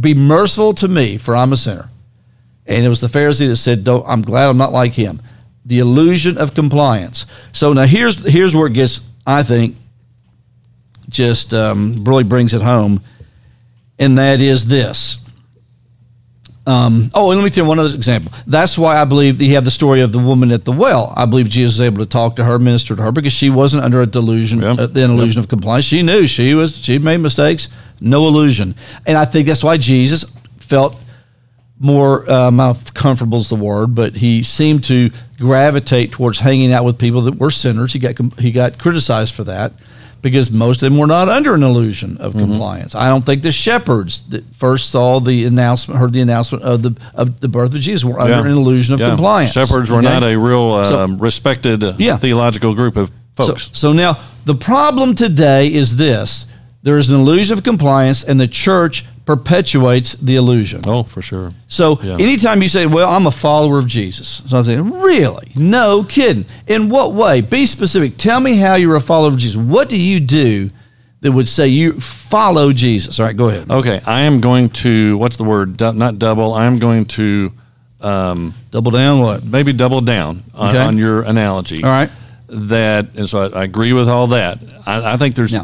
"Be 0.00 0.14
merciful 0.14 0.72
to 0.74 0.88
me, 0.88 1.18
for 1.18 1.36
I'm 1.36 1.52
a 1.52 1.56
sinner." 1.56 1.90
And 2.68 2.84
it 2.84 2.88
was 2.88 3.00
the 3.00 3.06
Pharisee 3.06 3.48
that 3.48 3.56
said, 3.56 3.82
Don't, 3.82 4.06
I'm 4.06 4.20
glad 4.20 4.50
I'm 4.50 4.58
not 4.58 4.72
like 4.72 4.92
him. 4.92 5.22
The 5.64 5.78
illusion 5.78 6.36
of 6.36 6.54
compliance. 6.54 7.24
So 7.52 7.72
now 7.72 7.86
here's 7.86 8.22
here's 8.24 8.54
where 8.54 8.66
it 8.66 8.74
gets, 8.74 9.08
I 9.26 9.42
think, 9.42 9.74
just 11.08 11.54
um, 11.54 12.04
really 12.04 12.24
brings 12.24 12.54
it 12.54 12.62
home. 12.62 13.00
And 13.98 14.18
that 14.18 14.40
is 14.40 14.66
this. 14.66 15.24
Um, 16.66 17.10
oh, 17.14 17.30
and 17.30 17.40
let 17.40 17.44
me 17.44 17.50
tell 17.50 17.64
you 17.64 17.68
one 17.68 17.78
other 17.78 17.94
example. 17.94 18.30
That's 18.46 18.76
why 18.76 19.00
I 19.00 19.06
believe 19.06 19.38
that 19.38 19.44
you 19.46 19.54
have 19.54 19.64
the 19.64 19.70
story 19.70 20.02
of 20.02 20.12
the 20.12 20.18
woman 20.18 20.50
at 20.50 20.64
the 20.66 20.72
well. 20.72 21.14
I 21.16 21.24
believe 21.24 21.48
Jesus 21.48 21.78
was 21.78 21.86
able 21.86 22.04
to 22.04 22.06
talk 22.06 22.36
to 22.36 22.44
her, 22.44 22.58
minister 22.58 22.94
to 22.94 23.00
her, 23.00 23.10
because 23.10 23.32
she 23.32 23.48
wasn't 23.48 23.84
under 23.84 24.02
a 24.02 24.06
delusion, 24.06 24.60
Yep. 24.60 24.78
uh, 24.78 24.86
the 24.86 25.02
illusion 25.04 25.40
of 25.40 25.48
compliance. 25.48 25.86
She 25.86 26.02
knew 26.02 26.26
she 26.26 26.52
was 26.52 26.76
she 26.76 26.98
made 26.98 27.18
mistakes, 27.18 27.68
no 28.00 28.28
illusion, 28.28 28.74
and 29.06 29.16
I 29.16 29.24
think 29.24 29.46
that's 29.46 29.64
why 29.64 29.78
Jesus 29.78 30.24
felt 30.58 31.00
more 31.80 32.30
uh, 32.30 32.74
comfortable 32.92 33.38
is 33.38 33.48
the 33.48 33.54
word, 33.56 33.94
but 33.94 34.16
he 34.16 34.42
seemed 34.42 34.84
to 34.84 35.10
gravitate 35.38 36.12
towards 36.12 36.40
hanging 36.40 36.72
out 36.72 36.84
with 36.84 36.98
people 36.98 37.22
that 37.22 37.38
were 37.38 37.50
sinners. 37.50 37.94
He 37.94 37.98
got 37.98 38.16
he 38.38 38.50
got 38.50 38.76
criticized 38.78 39.32
for 39.32 39.44
that 39.44 39.72
because 40.20 40.50
most 40.50 40.82
of 40.82 40.90
them 40.90 40.98
were 40.98 41.06
not 41.06 41.28
under 41.28 41.54
an 41.54 41.62
illusion 41.62 42.16
of 42.18 42.32
Mm-hmm. 42.32 42.40
compliance. 42.50 42.94
I 42.94 43.08
don't 43.08 43.24
think 43.24 43.42
the 43.42 43.52
shepherds 43.52 44.28
that 44.30 44.44
first 44.56 44.90
saw 44.90 45.20
the 45.20 45.44
announcement, 45.44 46.00
heard 46.00 46.12
the 46.12 46.20
announcement 46.20 46.64
of 46.64 46.82
the 46.82 46.94
of 47.14 47.40
the 47.40 47.48
birth 47.48 47.74
of 47.74 47.80
Jesus, 47.80 48.04
were 48.04 48.18
Yeah. 48.18 48.36
under 48.38 48.48
an 48.50 48.56
illusion 48.56 48.94
of 48.94 49.00
Yeah. 49.00 49.10
compliance. 49.10 49.52
Shepherds 49.52 49.90
were 49.90 49.98
Okay? 49.98 50.08
not 50.08 50.24
a 50.24 50.36
real 50.36 50.84
So- 50.84 51.00
um, 51.04 51.18
respected 51.18 51.82
uh, 51.84 51.92
Yeah. 51.98 52.16
theological 52.16 52.74
group 52.74 52.96
of 52.96 53.10
So, 53.36 53.46
folks. 53.46 53.70
so 53.72 53.92
now 53.92 54.16
the 54.44 54.54
problem 54.54 55.14
today 55.14 55.68
is 55.72 55.96
this: 55.96 56.46
there 56.82 56.98
is 56.98 57.08
an 57.08 57.14
illusion 57.14 57.56
of 57.56 57.62
compliance, 57.64 58.22
and 58.24 58.40
the 58.40 58.48
church 58.48 59.04
perpetuates 59.28 60.14
the 60.14 60.36
illusion. 60.36 60.80
oh, 60.86 61.02
for 61.02 61.20
sure. 61.20 61.50
So 61.68 62.00
Yeah. 62.02 62.14
anytime 62.14 62.62
you 62.62 62.68
say, 62.68 62.86
"Well, 62.86 63.10
I'm 63.10 63.26
a 63.26 63.30
follower 63.30 63.78
of 63.78 63.86
Jesus," 63.86 64.40
so 64.48 64.56
I'm 64.56 64.64
saying, 64.64 64.90
"Really? 65.00 65.48
No 65.54 66.02
kidding. 66.02 66.46
In 66.66 66.88
what 66.88 67.12
way? 67.12 67.42
Be 67.42 67.66
specific. 67.66 68.16
Tell 68.16 68.40
me 68.40 68.56
how 68.56 68.74
you're 68.76 68.96
a 68.96 69.00
follower 69.02 69.28
of 69.28 69.36
Jesus. 69.36 69.56
What 69.58 69.90
do 69.90 69.96
you 69.98 70.18
do 70.18 70.70
that 71.20 71.32
would 71.32 71.46
say 71.48 71.68
you 71.68 71.92
follow 72.00 72.72
Jesus?" 72.72 73.20
All 73.20 73.26
right, 73.26 73.36
go 73.36 73.50
ahead. 73.50 73.70
Okay, 73.70 74.00
I 74.06 74.22
am 74.22 74.40
going 74.40 74.70
to 74.84 75.18
what's 75.18 75.36
the 75.36 75.44
word? 75.44 75.76
Du- 75.76 75.92
not 75.92 76.18
double. 76.18 76.54
I'm 76.54 76.78
going 76.78 77.04
to 77.20 77.52
um, 78.00 78.54
Double 78.70 78.90
down. 78.92 79.20
What? 79.20 79.44
maybe 79.44 79.72
double 79.74 80.00
down 80.00 80.42
on, 80.54 80.70
Okay. 80.70 80.78
on 80.84 80.96
your 80.96 81.22
analogy. 81.22 81.82
All 81.84 81.90
right. 81.90 82.10
That 82.48 83.08
and 83.14 83.28
so 83.28 83.50
I, 83.52 83.60
I 83.60 83.64
agree 83.64 83.92
with 83.92 84.08
all 84.08 84.28
that. 84.28 84.58
I, 84.86 85.12
I 85.12 85.16
think 85.18 85.34
there's 85.34 85.54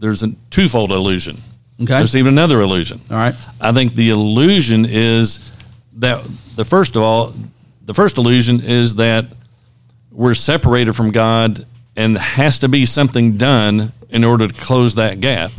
there's 0.00 0.22
a 0.24 0.30
twofold 0.50 0.90
illusion. 0.90 1.36
Okay. 1.82 1.98
There's 1.98 2.16
even 2.16 2.34
another 2.34 2.60
illusion. 2.60 3.00
All 3.10 3.16
right. 3.16 3.34
I 3.60 3.72
think 3.72 3.94
the 3.94 4.10
illusion 4.10 4.86
is 4.88 5.52
that 5.94 6.24
the 6.56 6.64
first 6.64 6.96
of 6.96 7.02
all, 7.02 7.34
the 7.84 7.94
first 7.94 8.18
illusion 8.18 8.60
is 8.62 8.96
that 8.96 9.26
we're 10.10 10.34
separated 10.34 10.94
from 10.94 11.10
God 11.10 11.66
and 11.96 12.16
has 12.16 12.60
to 12.60 12.68
be 12.68 12.86
something 12.86 13.36
done 13.36 13.92
in 14.10 14.24
order 14.24 14.48
to 14.48 14.54
close 14.54 14.94
that 14.96 15.20
gap. 15.20 15.50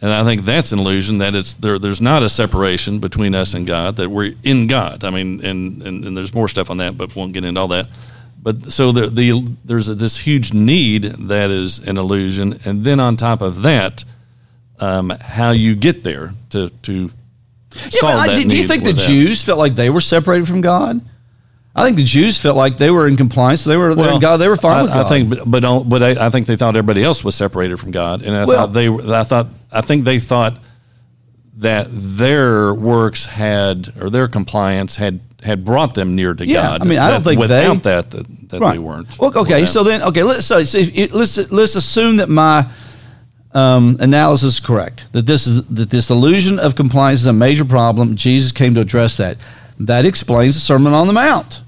And 0.00 0.10
I 0.10 0.24
think 0.24 0.44
that's 0.44 0.72
an 0.72 0.80
illusion 0.80 1.18
that 1.18 1.34
it's 1.36 1.54
there. 1.54 1.78
There's 1.78 2.00
not 2.00 2.24
a 2.24 2.28
separation 2.28 2.98
between 2.98 3.34
us 3.36 3.54
and 3.54 3.66
God. 3.66 3.96
That 3.96 4.10
we're 4.10 4.34
in 4.42 4.66
God. 4.66 5.04
I 5.04 5.10
mean, 5.10 5.44
and 5.44 5.80
and, 5.82 6.04
and 6.04 6.16
there's 6.16 6.34
more 6.34 6.48
stuff 6.48 6.70
on 6.70 6.78
that, 6.78 6.96
but 6.96 7.14
we 7.14 7.20
won't 7.20 7.32
get 7.32 7.44
into 7.44 7.60
all 7.60 7.68
that. 7.68 7.86
But 8.42 8.72
so 8.72 8.90
the, 8.90 9.06
the 9.06 9.48
there's 9.64 9.86
this 9.86 10.18
huge 10.18 10.52
need 10.52 11.04
that 11.04 11.50
is 11.50 11.78
an 11.78 11.98
illusion, 11.98 12.58
and 12.64 12.82
then 12.82 12.98
on 12.98 13.16
top 13.16 13.40
of 13.40 13.62
that, 13.62 14.04
um, 14.82 15.10
how 15.20 15.50
you 15.52 15.74
get 15.74 16.02
there 16.02 16.32
to 16.50 16.68
to 16.82 16.92
Yeah, 18.02 18.08
I- 18.08 18.26
that 18.28 18.48
do, 18.48 18.56
you 18.56 18.66
think 18.68 18.84
the 18.84 18.92
that. 18.92 19.06
Jews 19.06 19.40
felt 19.42 19.58
like 19.58 19.74
they 19.74 19.90
were 19.90 20.00
separated 20.00 20.46
from 20.48 20.60
God? 20.60 21.00
I 21.74 21.84
think 21.84 21.96
the 21.96 22.04
Jews 22.04 22.36
felt 22.38 22.56
like 22.56 22.76
they 22.76 22.90
were 22.90 23.08
in 23.08 23.16
compliance. 23.16 23.64
They 23.64 23.78
were 23.78 23.94
Well, 23.94 24.18
God. 24.20 24.36
They 24.36 24.48
were 24.48 24.56
fine 24.58 24.76
I, 24.76 24.82
with 24.82 24.90
God. 24.92 25.06
I 25.06 25.08
think, 25.08 25.28
but 25.30 25.44
but, 25.62 25.84
but 25.84 26.02
I, 26.02 26.26
I 26.26 26.28
think 26.30 26.46
they 26.46 26.56
thought 26.56 26.76
everybody 26.76 27.02
else 27.02 27.24
was 27.24 27.34
separated 27.34 27.78
from 27.80 27.92
God, 27.92 28.20
and 28.22 28.36
I 28.36 28.44
Well- 28.44 28.56
thought 28.66 28.72
they. 28.74 28.88
I 28.88 29.24
thought 29.24 29.46
I 29.72 29.80
think 29.80 30.04
they 30.04 30.18
thought 30.18 30.58
that 31.58 31.86
their 31.90 32.74
works 32.74 33.26
had 33.26 33.92
or 34.00 34.10
their 34.10 34.28
compliance 34.28 34.96
had 34.96 35.20
had 35.42 35.64
brought 35.64 35.94
them 35.94 36.14
near 36.14 36.34
to 36.34 36.46
Yeah, 36.46 36.62
God. 36.62 36.82
I 36.82 36.88
mean, 36.88 36.98
I 36.98 37.10
don't 37.10 37.24
think 37.24 37.40
without 37.40 37.82
they- 37.82 37.90
that 37.90 38.10
that, 38.10 38.48
that 38.50 38.60
Right. 38.60 38.72
they 38.74 38.78
weren't. 38.78 39.18
Well, 39.18 39.32
okay, 39.36 39.60
Yeah. 39.60 39.66
so 39.66 39.82
then, 39.82 40.02
okay, 40.02 40.22
let's 40.22 40.44
so, 40.46 40.62
so 40.64 40.78
let's 41.12 41.50
let's 41.50 41.74
assume 41.74 42.16
that 42.18 42.28
my 42.28 42.66
um, 43.54 43.96
analysis 44.00 44.54
is 44.54 44.60
correct. 44.60 45.06
That 45.12 45.26
this 45.26 45.46
is 45.46 45.66
that 45.68 45.90
this 45.90 46.10
illusion 46.10 46.58
of 46.58 46.74
compliance 46.74 47.20
is 47.20 47.26
a 47.26 47.32
major 47.32 47.64
problem. 47.64 48.16
Jesus 48.16 48.52
came 48.52 48.74
to 48.74 48.80
address 48.80 49.16
that. 49.18 49.36
That 49.78 50.04
explains 50.06 50.54
the 50.54 50.60
Sermon 50.60 50.92
on 50.92 51.06
the 51.06 51.12
Mount. 51.12 51.62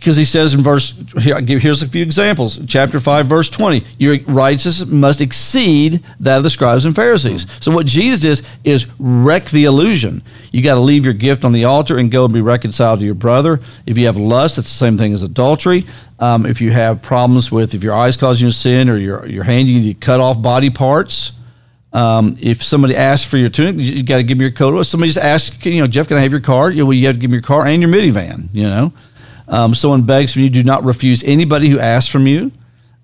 Because 0.00 0.16
he 0.16 0.24
says 0.24 0.54
in 0.54 0.62
verse 0.62 0.98
here, 1.20 1.38
here's 1.40 1.82
a 1.82 1.88
few 1.88 2.02
examples. 2.02 2.58
Chapter 2.66 2.98
five, 2.98 3.26
verse 3.26 3.50
twenty: 3.50 3.84
Your 3.98 4.18
righteousness 4.26 4.88
must 4.88 5.20
exceed 5.20 6.02
that 6.20 6.38
of 6.38 6.42
the 6.42 6.48
scribes 6.48 6.86
and 6.86 6.96
Pharisees. 6.96 7.46
So 7.60 7.70
what 7.70 7.84
Jesus 7.84 8.20
does 8.20 8.48
is 8.64 8.86
wreck 8.98 9.44
the 9.50 9.66
illusion. 9.66 10.22
You 10.52 10.62
got 10.62 10.76
to 10.76 10.80
leave 10.80 11.04
your 11.04 11.12
gift 11.12 11.44
on 11.44 11.52
the 11.52 11.66
altar 11.66 11.98
and 11.98 12.10
go 12.10 12.24
and 12.24 12.32
be 12.32 12.40
reconciled 12.40 13.00
to 13.00 13.06
your 13.06 13.14
brother. 13.14 13.60
If 13.84 13.98
you 13.98 14.06
have 14.06 14.16
lust, 14.16 14.56
it's 14.56 14.68
the 14.68 14.74
same 14.74 14.96
thing 14.96 15.12
as 15.12 15.22
adultery. 15.22 15.84
Um, 16.18 16.46
if 16.46 16.62
you 16.62 16.72
have 16.72 17.02
problems 17.02 17.52
with 17.52 17.74
if 17.74 17.82
your 17.82 17.94
eyes 17.94 18.16
cause 18.16 18.40
you 18.40 18.50
sin 18.50 18.88
or 18.88 18.96
your 18.96 19.26
your 19.26 19.44
hand, 19.44 19.68
you 19.68 19.80
need 19.80 19.94
to 19.94 20.00
cut 20.00 20.18
off 20.18 20.40
body 20.40 20.70
parts. 20.70 21.38
Um, 21.92 22.36
if 22.40 22.62
somebody 22.62 22.96
asks 22.96 23.28
for 23.28 23.36
your 23.36 23.48
tunic, 23.48 23.76
you, 23.76 24.02
got 24.02 24.16
to 24.16 24.22
give 24.22 24.38
them 24.38 24.42
your 24.42 24.52
coat. 24.52 24.78
If 24.78 24.86
somebody 24.86 25.12
just 25.12 25.24
asks, 25.24 25.66
you 25.66 25.80
know, 25.80 25.88
Jeff, 25.88 26.06
can 26.06 26.16
I 26.16 26.20
have 26.20 26.30
your 26.30 26.40
car? 26.40 26.70
You, 26.70 26.86
well, 26.86 26.92
you 26.92 27.06
have 27.06 27.16
to 27.16 27.20
give 27.20 27.30
them 27.30 27.34
your 27.34 27.42
car 27.42 27.66
and 27.66 27.82
your 27.82 27.90
minivan. 27.90 28.48
You 28.52 28.68
know, 28.68 28.92
um, 29.50 29.74
someone 29.74 30.02
begs 30.02 30.32
from 30.32 30.42
you, 30.42 30.50
do 30.50 30.62
not 30.62 30.84
refuse 30.84 31.22
anybody 31.24 31.68
who 31.68 31.78
asks 31.78 32.10
from 32.10 32.26
you. 32.26 32.52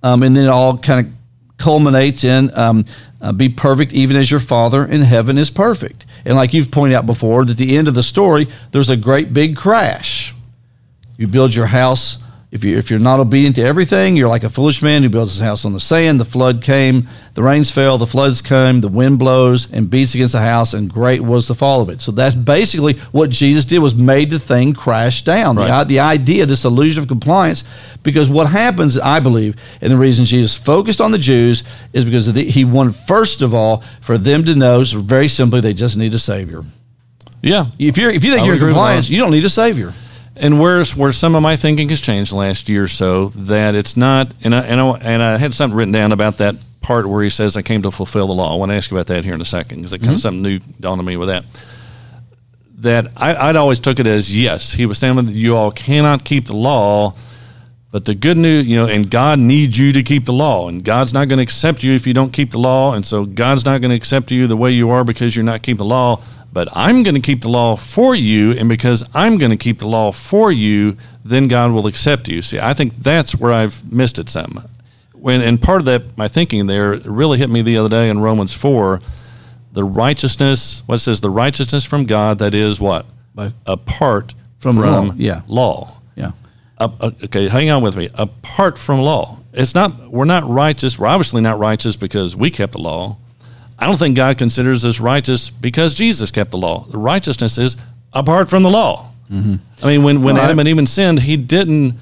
Um, 0.02 0.22
and 0.22 0.36
then 0.36 0.44
it 0.44 0.48
all 0.48 0.78
kind 0.78 1.06
of 1.06 1.12
culminates 1.58 2.24
in 2.24 2.56
um, 2.56 2.84
uh, 3.20 3.32
be 3.32 3.48
perfect, 3.48 3.92
even 3.92 4.16
as 4.16 4.30
your 4.30 4.40
Father 4.40 4.84
in 4.84 5.02
heaven 5.02 5.36
is 5.36 5.50
perfect. 5.50 6.06
And 6.24 6.36
like 6.36 6.54
you've 6.54 6.70
pointed 6.70 6.94
out 6.94 7.06
before, 7.06 7.44
that 7.44 7.52
at 7.52 7.56
the 7.58 7.76
end 7.76 7.88
of 7.88 7.94
the 7.94 8.02
story, 8.02 8.48
there's 8.70 8.90
a 8.90 8.96
great 8.96 9.34
big 9.34 9.56
crash. 9.56 10.34
You 11.16 11.26
build 11.26 11.54
your 11.54 11.66
house. 11.66 12.22
If, 12.56 12.64
you, 12.64 12.78
if 12.78 12.90
you're 12.90 12.98
not 12.98 13.20
obedient 13.20 13.56
to 13.56 13.62
everything, 13.62 14.16
you're 14.16 14.30
like 14.30 14.42
a 14.42 14.48
foolish 14.48 14.80
man 14.80 15.02
who 15.02 15.10
builds 15.10 15.32
his 15.32 15.42
house 15.42 15.66
on 15.66 15.74
the 15.74 15.78
sand. 15.78 16.18
The 16.18 16.24
flood 16.24 16.62
came, 16.62 17.06
the 17.34 17.42
rains 17.42 17.70
fell, 17.70 17.98
the 17.98 18.06
floods 18.06 18.40
came, 18.40 18.80
the 18.80 18.88
wind 18.88 19.18
blows 19.18 19.70
and 19.70 19.90
beats 19.90 20.14
against 20.14 20.32
the 20.32 20.40
house, 20.40 20.72
and 20.72 20.90
great 20.90 21.20
was 21.20 21.48
the 21.48 21.54
fall 21.54 21.82
of 21.82 21.90
it. 21.90 22.00
So 22.00 22.12
that's 22.12 22.34
basically 22.34 22.94
what 23.12 23.28
Jesus 23.28 23.66
did 23.66 23.80
was 23.80 23.94
made 23.94 24.30
the 24.30 24.38
thing 24.38 24.72
crash 24.72 25.22
down. 25.22 25.56
Right. 25.56 25.84
The, 25.84 25.96
the 25.96 26.00
idea, 26.00 26.46
this 26.46 26.64
illusion 26.64 27.02
of 27.02 27.08
compliance, 27.08 27.62
because 28.02 28.30
what 28.30 28.46
happens, 28.46 28.98
I 28.98 29.20
believe, 29.20 29.56
and 29.82 29.92
the 29.92 29.98
reason 29.98 30.24
Jesus 30.24 30.54
focused 30.54 31.02
on 31.02 31.10
the 31.12 31.18
Jews 31.18 31.62
is 31.92 32.06
because 32.06 32.26
of 32.26 32.36
the, 32.36 32.44
he 32.48 32.64
wanted, 32.64 32.96
first 32.96 33.42
of 33.42 33.54
all, 33.54 33.84
for 34.00 34.16
them 34.16 34.46
to 34.46 34.54
know, 34.54 34.82
so 34.82 35.00
very 35.00 35.28
simply, 35.28 35.60
they 35.60 35.74
just 35.74 35.98
need 35.98 36.14
a 36.14 36.18
Savior. 36.18 36.64
yeah, 37.42 37.66
If, 37.78 37.98
you're, 37.98 38.10
if 38.10 38.24
you 38.24 38.30
think 38.30 38.44
I 38.44 38.46
you're 38.46 38.54
in 38.54 38.60
compliance, 38.60 39.10
you 39.10 39.18
don't 39.18 39.32
need 39.32 39.44
a 39.44 39.50
Savior. 39.50 39.92
And 40.36 40.60
where's 40.60 40.94
where 40.94 41.12
some 41.12 41.34
of 41.34 41.42
my 41.42 41.56
thinking 41.56 41.88
has 41.88 42.00
changed 42.00 42.32
the 42.32 42.36
last 42.36 42.68
year 42.68 42.84
or 42.84 42.88
so 42.88 43.28
that 43.28 43.74
it's 43.74 43.96
not 43.96 44.32
and 44.42 44.54
I, 44.54 44.60
and 44.60 44.80
I, 44.80 44.90
and 44.98 45.22
I 45.22 45.38
had 45.38 45.54
something 45.54 45.76
written 45.76 45.92
down 45.92 46.12
about 46.12 46.38
that 46.38 46.56
part 46.86 47.06
where 47.06 47.22
he 47.22 47.30
says 47.30 47.56
I 47.56 47.62
came 47.62 47.82
to 47.82 47.90
fulfill 47.90 48.28
the 48.28 48.32
law. 48.32 48.54
I 48.54 48.56
want 48.56 48.70
to 48.70 48.76
ask 48.76 48.90
you 48.90 48.96
about 48.96 49.08
that 49.08 49.24
here 49.24 49.34
in 49.34 49.40
a 49.40 49.46
second 49.46 49.78
because 49.78 49.92
it 49.92 49.98
kind 49.98 50.10
of 50.10 50.14
mm-hmm. 50.16 50.20
something 50.20 50.42
new 50.42 50.58
dawned 50.80 51.00
on 51.00 51.04
me 51.04 51.16
with 51.16 51.28
that. 51.28 51.44
That 52.78 53.12
I, 53.16 53.34
I'd 53.34 53.56
always 53.56 53.80
took 53.80 53.98
it 53.98 54.06
as 54.06 54.34
yes, 54.34 54.72
he 54.72 54.86
was 54.86 54.98
saying 54.98 55.16
that 55.16 55.32
you 55.32 55.56
all 55.56 55.70
cannot 55.70 56.24
keep 56.24 56.44
the 56.44 56.56
law, 56.56 57.14
but 57.90 58.04
the 58.04 58.14
good 58.14 58.36
news, 58.36 58.66
you 58.66 58.76
know, 58.76 58.86
and 58.86 59.10
God 59.10 59.38
needs 59.38 59.78
you 59.78 59.92
to 59.94 60.02
keep 60.02 60.26
the 60.26 60.32
law, 60.32 60.68
and 60.68 60.84
God's 60.84 61.12
not 61.12 61.28
going 61.28 61.38
to 61.38 61.42
accept 61.42 61.82
you 61.82 61.92
if 61.94 62.06
you 62.06 62.14
don't 62.14 62.32
keep 62.32 62.50
the 62.50 62.58
law, 62.58 62.94
and 62.94 63.04
so 63.04 63.24
God's 63.24 63.64
not 63.64 63.80
going 63.80 63.90
to 63.90 63.96
accept 63.96 64.30
you 64.30 64.46
the 64.46 64.56
way 64.56 64.70
you 64.70 64.90
are 64.90 65.02
because 65.02 65.34
you're 65.34 65.44
not 65.44 65.62
keeping 65.62 65.78
the 65.78 65.84
law. 65.86 66.20
But 66.56 66.68
I'm 66.72 67.02
going 67.02 67.14
to 67.16 67.20
keep 67.20 67.42
the 67.42 67.50
law 67.50 67.76
for 67.76 68.14
you, 68.14 68.52
and 68.52 68.66
because 68.66 69.06
I'm 69.14 69.36
going 69.36 69.50
to 69.50 69.58
keep 69.58 69.78
the 69.78 69.86
law 69.86 70.10
for 70.10 70.50
you, 70.50 70.96
then 71.22 71.48
God 71.48 71.70
will 71.72 71.86
accept 71.86 72.28
you. 72.28 72.40
See, 72.40 72.58
I 72.58 72.72
think 72.72 72.94
that's 72.94 73.36
where 73.36 73.52
I've 73.52 73.92
missed 73.92 74.18
it 74.18 74.30
some. 74.30 74.64
When 75.12 75.42
and 75.42 75.60
part 75.60 75.80
of 75.80 75.84
that, 75.84 76.16
my 76.16 76.28
thinking 76.28 76.66
there 76.66 76.96
really 77.00 77.36
hit 77.36 77.50
me 77.50 77.60
the 77.60 77.76
other 77.76 77.90
day 77.90 78.08
in 78.08 78.20
Romans 78.20 78.54
four, 78.54 79.00
the 79.72 79.84
righteousness. 79.84 80.82
What 80.86 80.94
it 80.94 81.00
says, 81.00 81.20
the 81.20 81.28
righteousness 81.28 81.84
from 81.84 82.06
God 82.06 82.38
that 82.38 82.54
is 82.54 82.80
what 82.80 83.04
By- 83.34 83.52
apart 83.66 84.32
From 84.58 84.76
from, 84.76 85.08
law, 85.08 85.14
yeah. 85.18 85.42
law. 85.46 86.00
Yeah. 86.14 86.30
Uh, 86.78 86.88
okay, 87.24 87.48
hang 87.48 87.68
on 87.68 87.82
with 87.82 87.96
me. 87.96 88.08
Apart 88.14 88.78
from 88.78 89.02
law, 89.02 89.40
it's 89.52 89.74
not. 89.74 90.10
We're 90.10 90.24
not 90.24 90.48
righteous. 90.48 90.98
We're 90.98 91.08
obviously 91.08 91.42
not 91.42 91.58
righteous 91.58 91.96
because 91.96 92.34
we 92.34 92.50
kept 92.50 92.72
the 92.72 92.80
law. 92.80 93.18
I 93.78 93.86
don't 93.86 93.98
think 93.98 94.16
God 94.16 94.38
considers 94.38 94.84
us 94.84 95.00
righteous 95.00 95.50
because 95.50 95.94
Jesus 95.94 96.30
kept 96.30 96.50
the 96.50 96.58
law. 96.58 96.84
The 96.84 96.98
righteousness 96.98 97.58
is 97.58 97.76
apart 98.12 98.48
from 98.48 98.62
the 98.62 98.70
law. 98.70 99.10
Mm-hmm. 99.30 99.56
I 99.84 99.86
mean, 99.86 100.02
when 100.02 100.22
when 100.22 100.34
Well, 100.36 100.42
I- 100.42 100.46
Adam 100.46 100.58
and 100.60 100.68
Eve 100.68 100.88
sinned, 100.88 101.20
He 101.20 101.36
didn't 101.36 101.94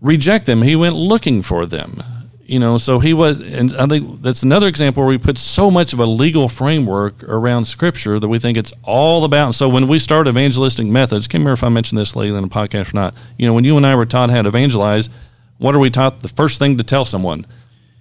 reject 0.00 0.46
them. 0.46 0.62
He 0.62 0.76
went 0.76 0.94
looking 0.94 1.42
for 1.42 1.66
them. 1.66 2.02
You 2.46 2.58
know, 2.58 2.78
so 2.78 2.98
he 2.98 3.12
was, 3.12 3.40
and 3.42 3.76
I 3.76 3.84
think 3.86 4.22
that's 4.22 4.42
another 4.42 4.68
example 4.68 5.02
where 5.02 5.10
we 5.10 5.18
put 5.18 5.36
so 5.36 5.70
much 5.70 5.92
of 5.92 6.00
a 6.00 6.06
legal 6.06 6.48
framework 6.48 7.22
around 7.24 7.66
Scripture 7.66 8.18
that 8.18 8.26
we 8.28 8.38
think 8.38 8.56
it's 8.56 8.72
all 8.84 9.24
about. 9.24 9.54
So 9.54 9.68
when 9.68 9.86
we 9.86 9.98
start 9.98 10.26
evangelistic 10.26 10.86
methods, 10.86 11.28
can't 11.28 11.40
remember 11.42 11.52
if 11.52 11.62
I 11.62 11.68
mentioned 11.68 11.98
this 11.98 12.16
lately 12.16 12.34
in 12.34 12.42
the 12.42 12.48
podcast 12.48 12.94
or 12.94 12.96
not. 12.96 13.14
You 13.36 13.46
know, 13.46 13.52
when 13.52 13.64
you 13.64 13.76
and 13.76 13.84
I 13.84 13.94
were 13.96 14.06
taught 14.06 14.30
how 14.30 14.40
to 14.40 14.48
evangelize, 14.48 15.10
what 15.58 15.74
are 15.74 15.78
we 15.78 15.90
taught? 15.90 16.20
The 16.20 16.28
first 16.28 16.58
thing 16.58 16.78
to 16.78 16.84
tell 16.84 17.04
someone, 17.04 17.44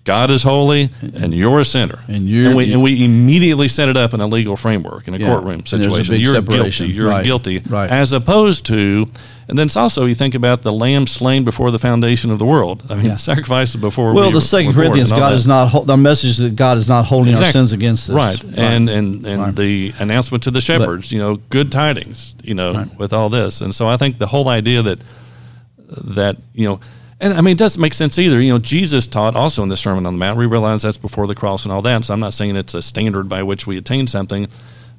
God 0.08 0.32
is 0.32 0.42
holy 0.42 0.90
and 1.02 1.34
you're 1.34 1.60
a 1.60 1.66
sinner, 1.66 2.00
And 2.08 2.30
you're- 2.30 2.48
and 2.48 2.56
we 2.56 2.72
and 2.72 2.82
we 2.82 3.04
immediately 3.04 3.68
set 3.68 3.90
it 3.90 3.98
up 3.98 4.14
in 4.14 4.22
a 4.22 4.26
legal 4.28 4.56
framework 4.56 5.06
in 5.10 5.14
a 5.14 5.18
Yeah. 5.18 5.28
courtroom 5.28 5.66
situation. 5.66 6.16
You're 6.16 6.36
separation. 6.36 6.86
guilty. 6.86 6.96
You're 6.98 7.10
Right. 7.10 7.26
guilty. 7.26 7.62
Right. 7.68 7.90
As 7.90 8.14
opposed 8.14 8.66
to, 8.68 9.06
and 9.50 9.58
then 9.60 9.68
it's 9.68 9.76
also 9.76 10.06
you 10.06 10.16
think 10.16 10.34
about 10.34 10.62
the 10.62 10.72
lamb 10.72 11.08
slain 11.08 11.44
before 11.44 11.72
the 11.72 11.78
foundation 11.80 12.32
of 12.32 12.40
the 12.40 12.46
world. 12.46 12.84
I 12.90 12.96
mean, 12.96 13.08
Yeah. 13.08 13.12
the 13.14 13.18
sacrifice 13.32 13.76
before. 13.76 14.14
Well, 14.14 14.28
we 14.28 14.34
the 14.36 14.40
Second 14.42 14.72
Corinthians, 14.74 15.10
God 15.12 15.32
that. 15.32 15.36
is 15.36 15.46
not 15.46 15.86
the 15.86 15.98
message 15.98 16.30
is 16.30 16.38
that 16.38 16.56
God 16.56 16.78
is 16.78 16.88
not 16.88 17.04
holding 17.06 17.36
our 17.36 17.52
sins 17.52 17.74
against 17.74 18.10
us. 18.10 18.16
Right. 18.16 18.42
And 18.56 18.90
and 18.90 19.26
and 19.26 19.42
Right. 19.42 19.56
the 19.58 19.92
announcement 20.00 20.42
to 20.44 20.52
the 20.52 20.62
shepherds, 20.62 21.12
you 21.12 21.20
know, 21.20 21.40
good 21.50 21.70
tidings, 21.70 22.34
you 22.46 22.54
know, 22.56 22.74
Right. 22.76 22.98
with 22.98 23.12
all 23.12 23.28
this. 23.30 23.60
And 23.60 23.76
so 23.76 23.90
I 23.90 23.98
think 23.98 24.20
the 24.20 24.28
whole 24.28 24.48
idea 24.48 24.82
that 24.84 25.00
that, 26.16 26.38
you 26.56 26.66
know, 26.68 26.80
and 27.20 27.34
I 27.34 27.42
mean 27.42 27.54
it 27.54 27.58
doesn't 27.58 27.82
make 27.82 27.94
sense 27.94 28.18
either. 28.20 28.40
You 28.42 28.54
know, 28.54 28.60
Jesus 28.60 29.08
taught 29.08 29.36
also 29.36 29.64
in 29.64 29.70
the 29.70 29.78
Sermon 29.78 30.06
on 30.06 30.14
the 30.14 30.20
Mount. 30.20 30.38
We 30.38 30.46
realize 30.46 30.82
that's 30.84 30.98
before 30.98 31.28
the 31.28 31.36
cross 31.36 31.66
and 31.66 31.72
all 31.72 31.82
that. 31.82 32.06
So 32.06 32.14
I'm 32.14 32.20
not 32.20 32.34
saying 32.34 32.56
it's 32.56 32.74
a 32.74 32.82
standard 32.82 33.28
by 33.30 33.44
which 33.44 33.66
we 33.68 33.78
attain 33.78 34.08
something. 34.08 34.48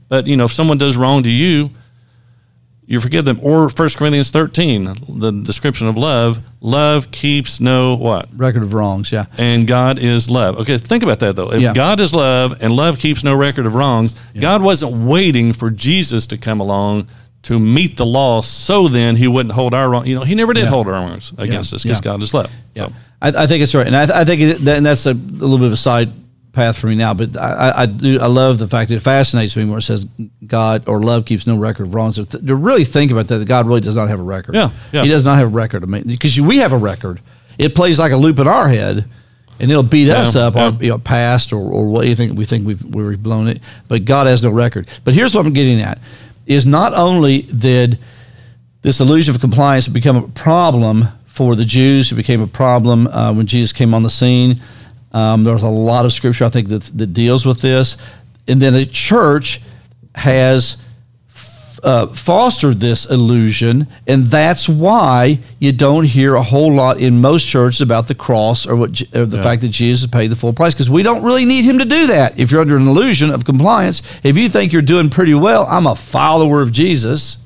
But, 0.08 0.26
you 0.26 0.36
know, 0.36 0.44
if 0.46 0.52
someone 0.52 0.78
does 0.78 0.96
wrong 0.96 1.22
to 1.22 1.30
you, 1.30 1.70
you 2.86 2.98
forgive 3.00 3.26
them. 3.26 3.38
Or 3.42 3.68
1 3.68 3.88
Corinthians 3.90 4.30
13, 4.30 4.94
the 5.18 5.30
description 5.44 5.86
of 5.88 5.98
love, 5.98 6.40
love 6.62 7.10
keeps 7.10 7.60
no 7.60 7.94
what? 7.94 8.26
record 8.34 8.62
of 8.62 8.72
wrongs. 8.72 9.12
Yeah. 9.12 9.26
and 9.36 9.66
God 9.66 9.98
is 9.98 10.30
love. 10.30 10.56
Okay, 10.60 10.78
think 10.78 11.02
about 11.02 11.20
that 11.20 11.36
though. 11.36 11.52
If 11.52 11.60
Yeah. 11.60 11.74
God 11.74 12.00
is 12.00 12.14
love 12.14 12.56
and 12.62 12.72
love 12.74 12.98
keeps 12.98 13.22
no 13.22 13.34
record 13.34 13.66
of 13.66 13.74
wrongs, 13.74 14.14
God 14.40 14.62
wasn't 14.62 14.92
waiting 15.06 15.52
for 15.52 15.70
Jesus 15.70 16.26
to 16.28 16.38
come 16.38 16.60
along 16.60 17.08
to 17.48 17.58
meet 17.58 17.96
the 17.96 18.06
law 18.06 18.40
so 18.42 18.88
then 18.88 19.16
he 19.16 19.26
wouldn't 19.28 19.54
hold 19.54 19.74
our 19.74 19.88
wrong. 19.90 20.06
You 20.06 20.14
know, 20.14 20.22
he 20.24 20.34
never 20.34 20.52
did 20.54 20.64
Yeah. 20.64 20.70
hold 20.70 20.86
our 20.86 20.92
wrongs 20.94 21.32
against 21.38 21.72
Yeah. 21.72 21.76
us 21.76 21.82
because 21.82 21.98
Yeah. 21.98 22.12
God 22.12 22.22
is 22.22 22.32
love. 22.34 22.50
Yeah, 22.74 22.86
So, 22.86 22.92
I, 23.22 23.28
I 23.28 23.46
think 23.46 23.62
it's 23.62 23.74
right, 23.74 23.86
and 23.86 23.96
I, 23.96 24.20
I 24.20 24.24
think 24.24 24.40
it, 24.40 24.64
that, 24.64 24.76
and 24.78 24.86
that's 24.86 25.06
a, 25.06 25.12
a 25.12 25.14
little 25.14 25.58
bit 25.58 25.66
of 25.68 25.72
a 25.72 25.76
side 25.76 26.10
path 26.52 26.76
for 26.78 26.86
me 26.88 26.94
now. 26.94 27.14
But 27.14 27.36
I, 27.36 27.48
I, 27.70 27.82
I 27.82 27.86
do 27.86 28.18
I 28.20 28.26
love 28.26 28.58
the 28.58 28.66
fact 28.68 28.88
that 28.90 28.96
it 28.96 29.00
fascinates 29.02 29.56
me 29.56 29.64
where 29.64 29.78
it 29.78 29.82
says 29.82 30.06
God 30.46 30.88
or 30.88 31.00
love 31.02 31.24
keeps 31.24 31.46
no 31.46 31.56
record 31.56 31.86
of 31.88 31.94
wrongs. 31.94 32.16
To, 32.16 32.24
th- 32.24 32.44
to 32.44 32.54
really 32.54 32.84
think 32.84 33.10
about 33.12 33.28
that, 33.28 33.38
that 33.38 33.48
God 33.48 33.66
really 33.66 33.80
does 33.80 33.96
not 33.96 34.08
have 34.08 34.20
a 34.20 34.22
record. 34.24 34.54
Yeah. 34.54 34.70
He 34.92 35.08
does 35.08 35.24
not 35.24 35.38
have 35.38 35.48
a 35.48 35.50
record. 35.50 35.82
I 35.84 35.86
mean, 35.86 36.02
because 36.04 36.38
we 36.40 36.58
have 36.58 36.72
a 36.72 36.78
record, 36.78 37.20
it 37.58 37.74
plays 37.74 37.98
like 37.98 38.12
a 38.12 38.16
loop 38.16 38.38
in 38.38 38.48
our 38.48 38.68
head. 38.68 39.04
And 39.60 39.72
it'll 39.72 39.82
beat 39.82 40.08
us 40.08 40.36
Yeah, 40.36 40.42
up, 40.42 40.54
yeah. 40.54 40.62
our 40.62 40.70
you 40.80 40.88
know, 40.90 40.98
past 40.98 41.52
or, 41.52 41.58
or 41.58 41.88
what 41.88 42.06
you 42.06 42.14
think 42.14 42.38
we 42.38 42.44
think 42.44 42.64
we've 42.64 42.80
we've 42.94 43.20
blown 43.20 43.48
it. 43.48 43.60
But 43.88 44.04
God 44.04 44.28
has 44.28 44.40
no 44.40 44.50
record. 44.50 44.88
But 45.02 45.14
here's 45.14 45.34
what 45.34 45.44
I'm 45.44 45.52
getting 45.52 45.80
at: 45.80 45.98
is 46.48 46.66
not 46.66 46.94
only 46.94 47.42
did 47.42 47.98
this 48.82 49.00
illusion 49.00 49.34
of 49.34 49.40
compliance 49.40 49.86
become 49.86 50.16
a 50.16 50.28
problem 50.28 51.06
for 51.26 51.54
the 51.54 51.64
Jews. 51.64 52.10
It 52.10 52.14
became 52.14 52.40
a 52.40 52.46
problem 52.46 53.06
uh, 53.06 53.32
when 53.32 53.46
Jesus 53.46 53.72
came 53.72 53.92
on 53.94 54.02
the 54.02 54.10
scene. 54.10 54.62
Um, 55.12 55.44
there's 55.44 55.62
a 55.62 55.68
lot 55.68 56.04
of 56.04 56.12
scripture 56.12 56.46
I 56.46 56.48
think 56.48 56.68
that, 56.68 56.82
that 56.94 57.08
deals 57.08 57.46
with 57.46 57.60
this, 57.60 57.96
and 58.46 58.60
then 58.60 58.72
the 58.72 58.86
church 58.86 59.60
has 60.14 60.82
uh, 61.82 62.06
fostered 62.08 62.80
this 62.80 63.04
illusion, 63.08 63.86
and 64.06 64.26
that's 64.26 64.68
why 64.68 65.38
you 65.58 65.72
don't 65.72 66.04
hear 66.04 66.34
a 66.34 66.42
whole 66.42 66.72
lot 66.72 66.98
in 66.98 67.20
most 67.20 67.46
churches 67.46 67.80
about 67.80 68.08
the 68.08 68.14
cross 68.14 68.66
or 68.66 68.76
what 68.76 69.00
or 69.14 69.26
the 69.26 69.36
Yeah. 69.36 69.42
fact 69.42 69.62
that 69.62 69.68
Jesus 69.68 70.08
paid 70.10 70.28
the 70.30 70.36
full 70.36 70.52
price 70.52 70.74
because 70.74 70.90
we 70.90 71.02
don't 71.02 71.22
really 71.22 71.44
need 71.44 71.64
him 71.64 71.78
to 71.78 71.84
do 71.84 72.06
that. 72.08 72.38
If 72.38 72.50
you're 72.50 72.60
under 72.60 72.76
an 72.76 72.88
illusion 72.88 73.30
of 73.30 73.44
compliance, 73.44 74.02
if 74.24 74.36
you 74.36 74.48
think 74.48 74.72
you're 74.72 74.82
doing 74.82 75.08
pretty 75.10 75.34
well, 75.34 75.66
I'm 75.70 75.86
a 75.86 75.94
follower 75.94 76.62
of 76.62 76.72
Jesus. 76.72 77.38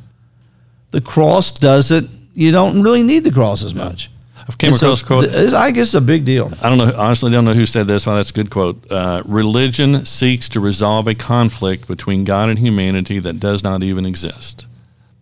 The 0.91 1.01
cross 1.01 1.53
doesn't. 1.53 2.11
You 2.35 2.51
don't 2.53 2.83
really 2.83 3.03
need 3.03 3.25
the 3.25 3.31
cross 3.33 3.63
as 3.63 3.75
much. 3.75 4.11
I 4.53 4.57
came 4.57 4.71
And 4.71 4.79
so 4.79 4.89
across 4.89 5.03
a 5.03 5.07
quote. 5.07 5.55
I 5.55 5.71
guess 5.71 5.89
it's 5.89 5.95
a 5.95 6.01
big 6.01 6.25
deal. 6.25 6.53
I 6.63 6.69
don't 6.69 6.79
know. 6.79 6.93
Honestly, 6.97 7.31
don't 7.31 7.45
know 7.45 7.55
who 7.55 7.67
said 7.67 7.87
this, 7.87 8.05
but 8.05 8.17
that's 8.17 8.31
a 8.31 8.35
good 8.35 8.51
quote. 8.51 8.91
Uh, 8.91 9.23
Religion 9.27 10.05
seeks 10.05 10.49
to 10.51 10.61
resolve 10.61 11.09
a 11.09 11.15
conflict 11.15 11.87
between 11.89 12.25
God 12.25 12.49
and 12.49 12.59
humanity 12.59 13.19
that 13.21 13.41
does 13.41 13.63
not 13.63 13.83
even 13.83 14.05
exist. 14.07 14.67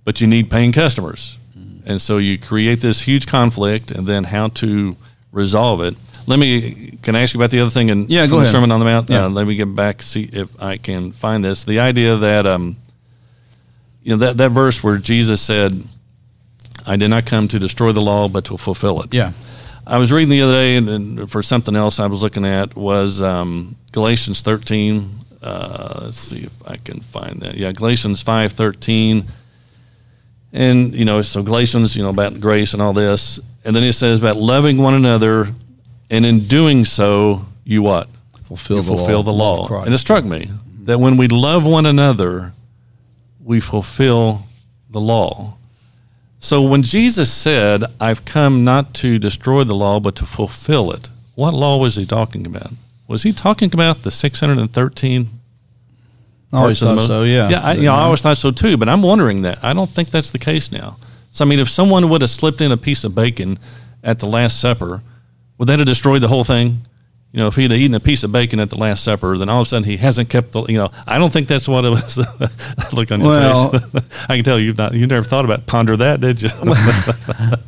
But 0.04 0.20
you 0.20 0.26
need 0.26 0.50
paying 0.50 0.72
customers, 0.72 1.38
and 1.86 2.00
so 2.00 2.18
you 2.18 2.38
create 2.38 2.80
this 2.80 3.02
huge 3.02 3.26
conflict, 3.26 3.90
and 3.90 4.06
then 4.06 4.24
how 4.24 4.48
to 4.48 4.96
resolve 5.30 5.82
it. 5.82 5.94
Let 6.26 6.38
me. 6.38 6.98
Can 7.02 7.16
I 7.16 7.22
ask 7.22 7.34
you 7.34 7.40
about 7.40 7.50
the 7.50 7.60
other 7.60 7.70
thing? 7.70 7.88
In, 7.88 8.08
Yeah, 8.08 8.26
go 8.26 8.38
ahead. 8.38 8.48
Sermon 8.48 8.70
on 8.72 8.80
the 8.80 8.86
Mount. 8.86 9.10
Yeah. 9.10 9.26
Uh, 9.26 9.28
let 9.28 9.46
me 9.46 9.56
get 9.56 9.74
back 9.74 10.02
see 10.02 10.28
if 10.32 10.50
I 10.62 10.76
can 10.76 11.12
find 11.12 11.44
this. 11.44 11.64
The 11.64 11.80
idea 11.80 12.16
that 12.16 12.46
um, 12.46 12.76
you 14.02 14.12
know 14.12 14.18
that 14.18 14.36
that 14.38 14.50
verse 14.50 14.82
where 14.82 14.98
Jesus 14.98 15.40
said, 15.40 15.82
"I 16.86 16.96
did 16.96 17.08
not 17.08 17.26
come 17.26 17.48
to 17.48 17.58
destroy 17.58 17.92
the 17.92 18.02
law, 18.02 18.28
but 18.28 18.44
to 18.46 18.56
fulfill 18.56 19.02
it." 19.02 19.12
Yeah. 19.12 19.32
I 19.86 19.98
was 19.98 20.12
reading 20.12 20.30
the 20.30 20.42
other 20.42 20.52
day, 20.52 20.76
and, 20.76 20.88
and 20.88 21.30
for 21.30 21.42
something 21.42 21.74
else 21.74 21.98
I 21.98 22.06
was 22.06 22.22
looking 22.22 22.44
at 22.44 22.76
was 22.76 23.22
um, 23.22 23.76
Galatians 23.92 24.40
13. 24.40 25.10
Uh, 25.42 26.00
let's 26.02 26.18
see 26.18 26.44
if 26.44 26.52
I 26.66 26.76
can 26.76 27.00
find 27.00 27.40
that. 27.40 27.54
Yeah, 27.54 27.72
Galatians 27.72 28.22
5:13. 28.22 29.24
And 30.52 30.94
you 30.94 31.04
know, 31.04 31.22
so 31.22 31.42
Galatians, 31.42 31.96
you 31.96 32.02
know, 32.02 32.10
about 32.10 32.40
grace 32.40 32.72
and 32.72 32.82
all 32.82 32.92
this, 32.92 33.40
and 33.64 33.74
then 33.74 33.82
it 33.84 33.92
says 33.94 34.18
about 34.18 34.36
loving 34.36 34.78
one 34.78 34.94
another, 34.94 35.48
and 36.10 36.26
in 36.26 36.40
doing 36.40 36.84
so, 36.84 37.46
you 37.64 37.82
what? 37.82 38.08
Fulfill 38.44 38.78
you 38.78 38.82
the 38.82 38.96
fulfill 38.96 39.22
law. 39.22 39.66
the 39.68 39.74
law. 39.74 39.82
And 39.84 39.94
it 39.94 39.98
struck 39.98 40.24
me 40.24 40.50
that 40.84 40.98
when 40.98 41.16
we 41.16 41.28
love 41.28 41.64
one 41.64 41.86
another, 41.86 42.52
we 43.42 43.60
fulfill 43.60 44.42
the 44.90 45.00
law. 45.00 45.56
So 46.40 46.62
when 46.62 46.82
Jesus 46.82 47.30
said, 47.32 47.84
I've 48.00 48.24
come 48.24 48.64
not 48.64 48.94
to 48.94 49.18
destroy 49.18 49.62
the 49.62 49.74
law, 49.74 50.00
but 50.00 50.16
to 50.16 50.24
fulfill 50.24 50.90
it, 50.90 51.10
what 51.34 51.52
law 51.52 51.78
was 51.78 51.96
he 51.96 52.06
talking 52.06 52.46
about? 52.46 52.72
Was 53.06 53.22
he 53.22 53.32
talking 53.32 53.72
about 53.72 54.02
the 54.02 54.10
613 54.10 55.28
I 56.52 56.56
always 56.56 56.80
parts 56.80 56.82
of 56.82 56.88
the 56.88 56.96
thought 56.96 57.06
so. 57.06 57.22
Yeah. 57.24 57.48
Yeah, 57.50 57.60
I, 57.60 57.74
you 57.74 57.82
know, 57.82 57.94
I 57.94 58.02
always 58.02 58.22
thought 58.22 58.38
so 58.38 58.50
too, 58.50 58.76
but 58.76 58.88
I'm 58.88 59.02
wondering 59.02 59.42
that. 59.42 59.62
I 59.62 59.72
don't 59.72 59.90
think 59.90 60.10
that's 60.10 60.30
the 60.30 60.38
case 60.38 60.72
now. 60.72 60.96
So, 61.30 61.44
I 61.44 61.48
mean, 61.48 61.60
if 61.60 61.68
someone 61.68 62.08
would 62.08 62.22
have 62.22 62.30
slipped 62.30 62.60
in 62.60 62.72
a 62.72 62.76
piece 62.76 63.04
of 63.04 63.14
bacon 63.14 63.58
at 64.02 64.18
the 64.18 64.26
Last 64.26 64.58
Supper, 64.58 65.02
would 65.58 65.68
that 65.68 65.78
have 65.78 65.86
destroyed 65.86 66.22
the 66.22 66.28
whole 66.28 66.42
thing? 66.42 66.78
You 67.32 67.38
know, 67.38 67.46
if 67.46 67.54
he'd 67.54 67.70
eaten 67.70 67.94
a 67.94 68.00
piece 68.00 68.24
of 68.24 68.32
bacon 68.32 68.58
at 68.58 68.70
the 68.70 68.76
Last 68.76 69.04
Supper, 69.04 69.38
then 69.38 69.48
all 69.48 69.60
of 69.60 69.66
a 69.66 69.68
sudden 69.68 69.84
he 69.84 69.96
hasn't 69.98 70.28
kept 70.28 70.50
the. 70.50 70.64
You 70.64 70.78
know, 70.78 70.90
I 71.06 71.16
don't 71.18 71.32
think 71.32 71.46
that's 71.46 71.68
what 71.68 71.84
it 71.84 71.90
was. 71.90 72.18
Look 72.92 73.12
on 73.12 73.20
your 73.20 73.28
Well- 73.30 73.70
face. 73.70 74.24
I 74.28 74.34
can 74.34 74.42
tell 74.44 74.58
you've 74.58 74.76
not. 74.78 74.94
You 74.94 75.06
never 75.06 75.22
thought 75.24 75.44
about 75.44 75.64
ponder 75.66 75.96
that, 75.96 76.20
did 76.20 76.42
you? 76.42 76.48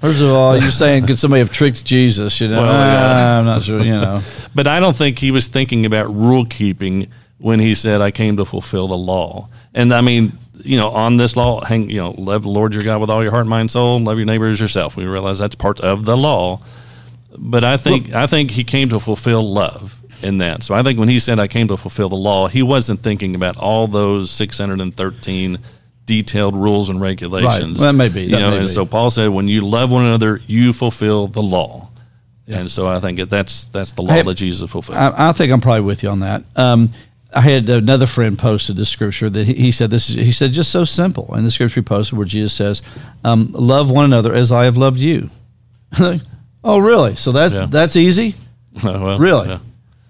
First 0.01 0.21
of 0.21 0.31
all, 0.33 0.59
you're 0.59 0.71
saying 0.73 1.07
could 1.07 1.19
somebody 1.19 1.39
have 1.39 1.53
tricked 1.53 1.85
Jesus? 1.85 2.41
You 2.41 2.49
know, 2.49 2.63
Well, 2.63 2.73
yeah. 2.73 3.13
Ah, 3.15 3.39
I'm 3.39 3.45
not 3.45 3.63
sure. 3.63 3.81
You 3.81 3.93
know, 4.01 4.21
But 4.55 4.67
I 4.67 4.81
don't 4.81 4.97
think 4.97 5.19
he 5.21 5.31
was 5.31 5.47
thinking 5.47 5.87
about 5.87 6.13
rule 6.13 6.45
keeping 6.45 7.07
when 7.39 7.61
he 7.61 7.75
said, 7.77 8.01
"I 8.01 8.11
came 8.11 8.37
to 8.39 8.45
fulfill 8.45 8.89
the 8.89 8.99
law." 8.99 9.49
And 9.75 9.95
I 9.95 10.01
mean, 10.01 10.33
you 10.65 10.77
know, 10.77 10.91
on 10.91 11.19
this 11.19 11.37
law, 11.37 11.61
hang, 11.65 11.89
you 11.89 11.99
know, 11.99 12.15
love 12.19 12.43
the 12.43 12.51
Lord 12.51 12.75
your 12.75 12.83
God 12.83 13.01
with 13.01 13.11
all 13.11 13.23
your 13.23 13.31
heart, 13.33 13.47
mind, 13.47 13.71
soul, 13.71 14.01
love 14.01 14.17
your 14.17 14.27
neighbor 14.27 14.47
as 14.47 14.59
yourself. 14.61 14.97
We 14.97 15.07
realize 15.07 15.39
that's 15.39 15.55
part 15.55 15.79
of 15.81 16.05
the 16.05 16.17
law. 16.17 16.61
But 17.39 17.65
I 17.65 17.77
think 17.77 18.13
I 18.15 18.27
think 18.27 18.51
he 18.51 18.65
came 18.65 18.89
to 18.91 19.01
fulfill 19.01 19.49
love 19.53 19.99
in 20.23 20.39
that. 20.39 20.63
So 20.63 20.75
I 20.75 20.83
think 20.83 20.99
when 20.99 21.09
he 21.09 21.19
said, 21.19 21.39
"I 21.39 21.49
came 21.49 21.69
to 21.69 21.77
fulfill 21.77 22.09
the 22.09 22.17
law," 22.17 22.49
he 22.49 22.63
wasn't 22.63 23.01
thinking 23.01 23.35
about 23.35 23.57
all 23.57 23.87
those 23.87 24.31
six 24.31 24.59
hundred 24.59 24.81
and 24.81 24.95
thirteen 24.95 25.59
detailed 26.05 26.55
rules 26.55 26.91
and 26.91 27.01
regulations. 27.01 27.79
Well, 27.79 27.93
that 27.93 27.97
may 27.97 28.09
be. 28.09 28.23
You 28.25 28.31
That 28.31 28.41
know, 28.41 28.51
may 28.51 28.59
and 28.59 28.67
be. 28.67 28.73
so 28.73 28.85
Paul 28.85 29.11
said, 29.11 29.29
"When 29.29 29.49
you 29.49 29.63
love 29.67 29.91
one 29.91 30.05
another, 30.05 30.41
you 30.47 30.73
fulfill 30.73 31.27
the 31.29 31.43
law." 31.43 31.89
And 32.49 32.71
so 32.71 32.89
I 32.89 32.99
think 33.01 33.19
that's 33.31 33.67
that's 33.67 33.93
the 33.93 34.03
law 34.03 34.13
Hey, 34.15 34.23
that 34.23 34.35
Jesus 34.35 34.71
fulfilled. 34.71 34.99
I, 34.99 35.31
I 35.31 35.33
think 35.33 35.53
I'm 35.53 35.61
probably 35.61 35.83
with 35.83 36.03
you 36.03 36.11
on 36.11 36.21
that. 36.21 36.43
Um, 36.57 36.93
I 37.33 37.41
had 37.41 37.71
another 37.71 38.05
friend 38.07 38.39
posted 38.39 38.77
this 38.77 38.91
scripture 38.91 39.31
that 39.31 39.47
he, 39.47 39.55
he 39.55 39.73
said 39.73 39.91
this. 39.91 40.11
Is, 40.11 40.17
he 40.17 40.33
said 40.33 40.53
just 40.53 40.71
so 40.71 40.85
simple. 40.85 41.33
And 41.35 41.47
the 41.47 41.51
scripture 41.51 41.81
he 41.81 41.85
posted 41.85 42.19
where 42.19 42.27
Jesus 42.27 42.53
says, 42.53 42.83
um, 43.25 43.53
"Love 43.53 43.91
one 43.91 44.05
another 44.05 44.35
as 44.35 44.53
I 44.53 44.65
have 44.65 44.77
loved 44.77 44.99
you." 44.99 45.31
oh, 46.65 46.79
really? 46.79 47.17
So 47.17 47.33
that's 47.33 47.55
Yeah. 47.55 47.67
that's 47.67 47.97
easy. 47.97 48.35
well, 48.85 49.19
Really? 49.19 49.49
yeah. 49.49 49.59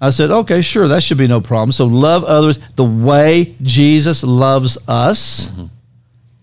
I 0.00 0.10
said, 0.10 0.30
okay, 0.32 0.62
sure, 0.62 0.88
that 0.88 1.02
should 1.02 1.18
be 1.18 1.28
no 1.28 1.40
problem. 1.40 1.70
So 1.70 1.86
love 1.86 2.24
others 2.24 2.58
the 2.74 2.84
way 2.84 3.54
Jesus 3.62 4.24
loves 4.24 4.76
us. 4.88 5.46
Mm-hmm. 5.46 5.64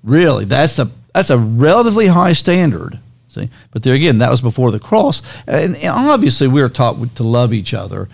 Really, 0.04 0.46
that's 0.46 0.80
a 0.80 0.90
that's 1.14 1.30
a 1.30 1.38
relatively 1.38 2.08
high 2.08 2.34
standard. 2.34 3.00
See, 3.30 3.50
but 3.72 3.84
there 3.84 3.94
again, 3.94 4.20
that 4.20 4.32
was 4.32 4.42
before 4.42 4.72
the 4.72 4.80
cross, 4.80 5.22
and, 5.46 5.76
and 5.76 5.90
obviously 5.90 6.48
we 6.48 6.62
are 6.62 6.70
taught 6.70 7.16
to 7.18 7.24
love 7.24 7.52
each 7.54 7.74
other 7.74 8.08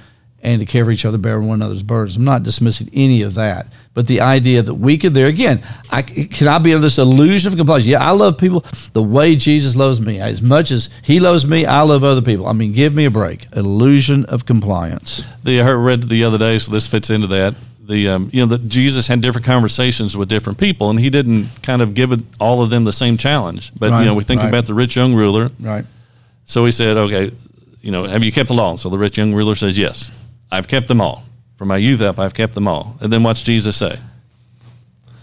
and 0.46 0.60
to 0.60 0.66
care 0.66 0.86
for 0.86 0.92
each 0.92 1.04
other, 1.06 1.18
bear 1.18 1.40
one 1.42 1.62
another's 1.62 1.84
burdens. 1.84 2.16
I'm 2.16 2.24
not 2.24 2.44
dismissing 2.44 2.90
any 2.94 3.22
of 3.24 3.34
that, 3.34 3.68
but 3.94 4.08
the 4.08 4.22
idea 4.22 4.62
that 4.62 4.76
we 4.76 4.98
could 4.98 5.14
there 5.14 5.28
again, 5.28 5.62
I 5.90 6.02
can 6.04 6.48
I 6.48 6.58
be 6.60 6.74
under 6.74 6.84
this 6.84 6.98
illusion 6.98 7.52
of 7.52 7.58
compliance? 7.58 7.86
Yeah, 7.86 8.04
I 8.06 8.12
love 8.12 8.38
people 8.38 8.64
the 8.94 9.02
way 9.02 9.36
Jesus 9.36 9.76
loves 9.76 10.00
me. 10.00 10.20
As 10.20 10.42
much 10.42 10.72
as 10.72 10.90
He 11.04 11.20
loves 11.20 11.46
me, 11.46 11.66
I 11.66 11.82
love 11.82 12.04
other 12.04 12.22
people. 12.22 12.48
I 12.48 12.54
mean, 12.54 12.72
give 12.74 12.94
me 12.94 13.06
a 13.06 13.12
break. 13.12 13.48
Illusion 13.56 14.26
of 14.26 14.46
compliance. 14.46 15.24
The 15.44 15.60
I 15.60 15.64
heard- 15.64 15.78
read 15.84 16.04
the 16.04 16.24
other 16.24 16.38
day, 16.38 16.60
so 16.60 16.72
this 16.72 16.88
fits 16.88 17.10
into 17.10 17.28
that. 17.28 17.56
The 17.88 18.10
um, 18.10 18.30
you 18.34 18.42
know 18.42 18.48
that 18.48 18.68
Jesus 18.68 19.08
had 19.08 19.22
different 19.22 19.46
conversations 19.46 20.18
with 20.18 20.28
different 20.30 20.58
people, 20.60 20.90
and 20.90 21.00
he 21.00 21.10
didn't 21.12 21.48
kind 21.62 21.82
of 21.84 21.94
give 21.94 22.12
it, 22.12 22.20
all 22.40 22.64
of 22.64 22.70
them 22.72 22.84
the 22.84 22.92
same 22.94 23.16
challenge. 23.18 23.72
But 23.78 23.92
Right, 23.92 24.00
you 24.00 24.06
know, 24.08 24.16
we 24.16 24.24
think 24.24 24.42
right. 24.42 24.50
about 24.50 24.66
the 24.66 24.74
rich 24.74 24.96
young 24.96 25.14
ruler. 25.14 25.52
Right. 25.60 25.86
So 26.46 26.66
he 26.66 26.72
said, 26.72 26.98
"Okay, 26.98 27.32
you 27.84 27.92
know, 27.92 28.04
have 28.06 28.24
you 28.24 28.32
kept 28.32 28.48
the 28.48 28.56
law?" 28.56 28.76
So 28.78 28.90
the 28.90 28.98
rich 28.98 29.20
young 29.20 29.36
ruler 29.36 29.54
says, 29.54 29.78
"Yes, 29.78 30.10
I've 30.52 30.68
kept 30.68 30.88
them 30.88 31.02
all. 31.02 31.24
From 31.56 31.70
my 31.70 31.78
youth 31.78 32.02
up, 32.02 32.20
I've 32.20 32.34
kept 32.34 32.54
them 32.54 32.68
all." 32.68 32.98
And 33.02 33.12
then 33.12 33.24
what's 33.24 33.44
Jesus 33.44 33.76
say? 33.78 33.96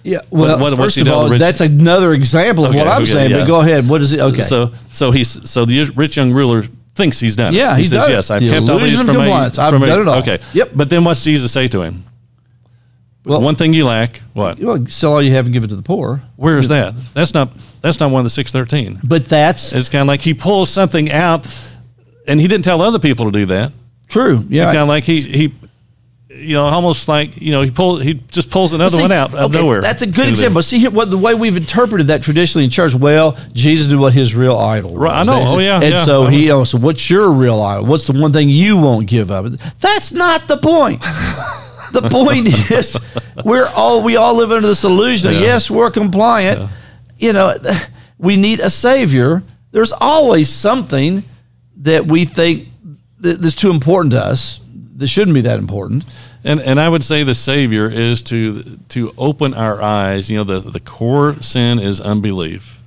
Yeah. 0.05 0.19
Well, 0.31 0.59
what- 0.59 0.73
what's 0.73 0.77
first 0.77 0.97
he 0.97 1.03
of 1.03 1.09
all, 1.11 1.29
that's 1.29 1.61
another 1.61 2.13
example 2.13 2.65
of 2.65 2.71
Okay, 2.71 2.79
what 2.81 2.89
I'm 2.89 3.03
okay, 3.03 3.13
saying. 3.13 3.31
yeah. 3.31 3.39
But 3.41 3.47
go 3.47 3.61
ahead. 3.61 3.89
What 3.89 4.01
is 4.03 4.13
it? 4.13 4.21
Okay. 4.21 4.43
So 4.43 4.73
so 4.91 5.11
he's 5.13 5.49
so 5.49 5.65
the 5.65 5.85
rich 5.95 6.17
young 6.17 6.33
ruler 6.33 6.65
thinks 6.95 7.21
he's 7.21 7.37
done. 7.37 7.55
it. 7.55 7.59
Yeah, 7.59 7.77
he 7.77 7.85
says. 7.85 8.09
"Yes, 8.09 8.31
I've 8.31 8.41
The 8.43 8.49
kept 8.51 8.69
all 8.69 8.79
these 8.79 9.01
from 9.01 9.17
my. 9.17 9.31
I've 9.31 9.57
my- 9.57 9.87
done 9.87 10.01
it 10.01 10.09
all. 10.09 10.19
Okay, 10.19 10.39
Yep. 10.55 10.71
But 10.75 10.91
then 10.91 11.05
what's 11.05 11.23
Jesus 11.23 11.53
say 11.53 11.69
to 11.69 11.83
him? 11.83 12.05
Well- 13.25 13.41
one 13.41 13.55
thing 13.55 13.73
you 13.73 13.85
lack. 13.85 14.21
What? 14.33 14.59
well, 14.59 14.85
sell 14.89 15.13
all 15.13 15.23
you 15.23 15.31
have 15.37 15.45
and 15.45 15.53
give 15.55 15.63
it 15.63 15.69
to 15.69 15.77
the 15.77 15.83
poor. 15.83 16.21
Where 16.35 16.59
is 16.59 16.69
that? 16.69 16.95
That's 17.15 17.33
not 17.35 17.51
that's 17.81 18.01
not 18.01 18.11
one 18.11 18.21
of 18.21 18.25
the 18.25 18.31
six 18.31 18.51
thirteen. 18.51 18.99
But 19.05 19.27
that's 19.27 19.73
It's 19.73 19.89
kind 19.89 20.03
of 20.03 20.09
like 20.09 20.23
he 20.23 20.35
pulls 20.35 20.69
something 20.71 21.13
out, 21.13 21.47
and 22.27 22.41
he 22.41 22.49
didn't 22.49 22.65
tell 22.65 22.83
other 22.83 22.99
people 22.99 23.27
to 23.27 23.31
do 23.31 23.47
that. 23.47 23.71
True. 24.13 24.45
Yeah. 24.49 24.67
Kind 24.67 24.79
of 24.79 24.89
like 24.89 25.05
he 25.05 25.21
he, 25.21 25.55
you 26.29 26.55
know, 26.55 26.65
almost 26.65 27.09
like 27.09 27.41
you 27.41 27.51
know 27.51 27.63
he 27.63 27.71
pulls 27.71 28.03
he 28.03 28.15
just 28.15 28.51
pulls 28.51 28.73
another 28.75 28.97
See, 28.97 29.03
one 29.03 29.13
out 29.13 29.35
of 29.35 29.51
okay, 29.51 29.61
nowhere. 29.61 29.81
That's 29.81 30.03
a 30.03 30.07
good 30.07 30.27
of 30.27 30.31
example. 30.31 30.63
See 30.63 30.79
here, 30.79 30.91
what 30.91 31.11
the 31.11 31.19
way 31.19 31.35
we've 31.35 31.57
interpreted 31.57 32.09
that 32.09 32.23
traditionally 32.23 32.65
in 32.65 32.71
church. 32.71 32.95
Well, 32.95 33.37
Jesus 33.53 33.87
did 33.89 33.99
what 33.99 34.13
his 34.13 34.35
real 34.35 34.57
idol 34.57 34.93
was. 34.93 35.01
Right, 35.01 35.15
I 35.15 35.23
know. 35.25 35.43
Oh, 35.43 35.59
yeah, 35.59 35.81
And 35.81 35.91
yeah. 35.91 36.05
so 36.05 36.25
I 36.25 36.31
he, 36.31 36.51
oh, 36.51 36.65
so 36.65 36.79
what's 36.79 37.09
your 37.11 37.31
real 37.31 37.61
idol? 37.61 37.87
What's 37.87 38.07
the 38.07 38.13
one 38.13 38.33
thing 38.33 38.49
you 38.49 38.77
won't 38.77 39.09
give 39.09 39.31
up? 39.31 39.47
That's 39.81 40.13
not 40.13 40.47
the 40.49 40.57
point. 40.57 41.01
the 41.93 42.03
point 42.11 42.49
is, 42.71 42.97
we're 43.45 43.69
all 43.75 44.03
we 44.03 44.17
all 44.17 44.35
live 44.35 44.53
under 44.53 44.69
this 44.69 44.85
illusion. 44.85 45.35
Of, 45.35 45.41
Yes, 45.41 45.71
we're 45.71 45.91
compliant. 45.91 46.71
You 47.19 47.33
know, 47.33 47.59
we 48.19 48.37
need 48.37 48.61
a 48.61 48.71
savior. 48.71 49.43
There's 49.71 49.93
always 49.93 50.51
something 50.51 51.25
that 51.79 52.07
we 52.07 52.25
think 52.25 52.69
that's 53.23 53.55
too 53.55 53.71
important 53.71 54.13
to 54.13 54.25
us 54.25 54.61
that 54.97 55.09
shouldn't 55.09 55.35
be 55.35 55.43
that 55.43 55.59
important. 55.59 56.05
And 56.45 56.61
and 56.61 56.81
I 56.81 56.89
would 56.89 57.05
say 57.05 57.23
the 57.23 57.35
savior 57.35 57.89
is 57.89 58.23
to 58.23 58.63
to 58.89 59.13
open 59.17 59.55
our 59.55 59.81
eyes. 59.81 60.31
You 60.31 60.39
know, 60.39 60.45
the 60.45 60.61
the 60.61 60.81
core 60.81 61.41
sin 61.43 61.79
is 61.79 62.01
unbelief, 62.01 62.81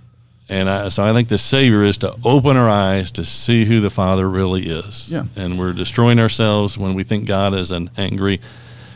and 0.50 0.70
I, 0.70 0.90
so 0.90 1.04
I 1.04 1.14
think 1.14 1.30
the 1.30 1.38
savior 1.38 1.84
is 1.84 1.98
to 1.98 2.16
open 2.24 2.58
our 2.58 2.70
eyes 2.70 3.12
to 3.12 3.24
see 3.24 3.66
who 3.66 3.80
the 3.80 3.90
Father 3.90 4.30
really 4.30 4.64
is. 4.64 5.12
Yeah. 5.12 5.26
And 5.38 5.58
we're 5.58 5.74
destroying 5.74 6.20
ourselves 6.20 6.78
when 6.78 6.96
we 6.96 7.04
think 7.04 7.28
God 7.28 7.54
is 7.54 7.72
an 7.72 7.90
angry. 7.98 8.42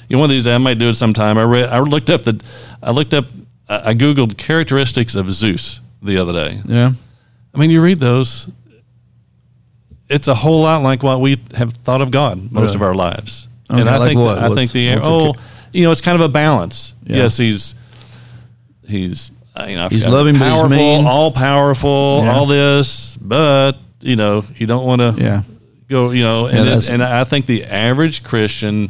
You 0.10 0.15
know, 0.15 0.19
one 0.19 0.30
of 0.30 0.32
these 0.32 0.43
days 0.43 0.56
I 0.56 0.58
might 0.58 0.78
do 0.78 0.89
it 0.89 0.95
sometime. 0.95 1.38
I 1.38 1.43
read. 1.43 1.69
I 1.69 1.80
looked 1.80 2.10
up 2.10 2.23
the. 2.23 2.43
I 2.84 2.91
looked 2.91 3.13
up. 3.13 3.25
I 3.69 3.89
I 3.89 3.93
googled 3.93 4.38
characteristics 4.38 5.15
of 5.15 5.32
Zeus 5.32 5.80
the 6.02 6.17
other 6.17 6.34
day. 6.34 6.60
Yeah. 6.65 6.93
I 7.54 7.58
mean, 7.58 7.69
you 7.69 7.82
read 7.82 7.99
those. 7.99 8.49
It's 10.10 10.28
a 10.28 10.34
whole 10.36 10.62
lot 10.62 10.82
like 10.82 11.04
what 11.04 11.22
we 11.22 11.39
have 11.56 11.74
thought 11.74 12.02
of 12.02 12.10
God 12.12 12.52
most 12.52 12.62
Really? 12.62 12.76
of 12.76 12.82
our 12.82 12.95
lives, 12.95 13.48
Okay, 13.69 13.80
and 13.82 13.89
I 13.89 13.98
like 13.98 14.10
think 14.10 14.19
what? 14.19 14.38
I 14.39 14.50
What's- 14.50 14.56
think 14.56 14.72
the 14.72 14.95
oh, 15.04 15.34
ca- 15.34 15.41
you 15.72 15.84
know, 15.84 15.91
it's 15.91 16.02
kind 16.02 16.15
of 16.15 16.22
a 16.22 16.30
balance. 16.30 16.93
Yeah. 17.06 17.17
Yes, 17.17 17.38
he's 17.38 17.76
he's 18.88 19.32
uh, 19.56 19.65
you 19.69 19.76
know 19.76 19.86
I 19.86 19.89
He's 19.89 20.08
loving, 20.08 20.36
he's 20.36 20.43
powerful, 20.43 20.69
mean. 20.78 21.06
all 21.06 21.32
powerful, 21.32 22.22
Yeah. 22.24 22.34
all 22.36 22.45
this, 22.45 23.17
but 23.17 23.74
you 24.02 24.15
know 24.15 24.43
you 24.58 24.65
don't 24.67 24.86
want 24.86 25.02
to 25.02 25.22
Yeah. 25.22 25.43
go, 25.89 26.12
you 26.12 26.24
know, 26.24 26.48
and 26.48 26.65
that's- 26.67 26.89
it, 26.89 26.93
and 26.93 27.04
I 27.04 27.24
think 27.24 27.45
the 27.45 27.65
average 27.65 28.24
Christian, 28.24 28.89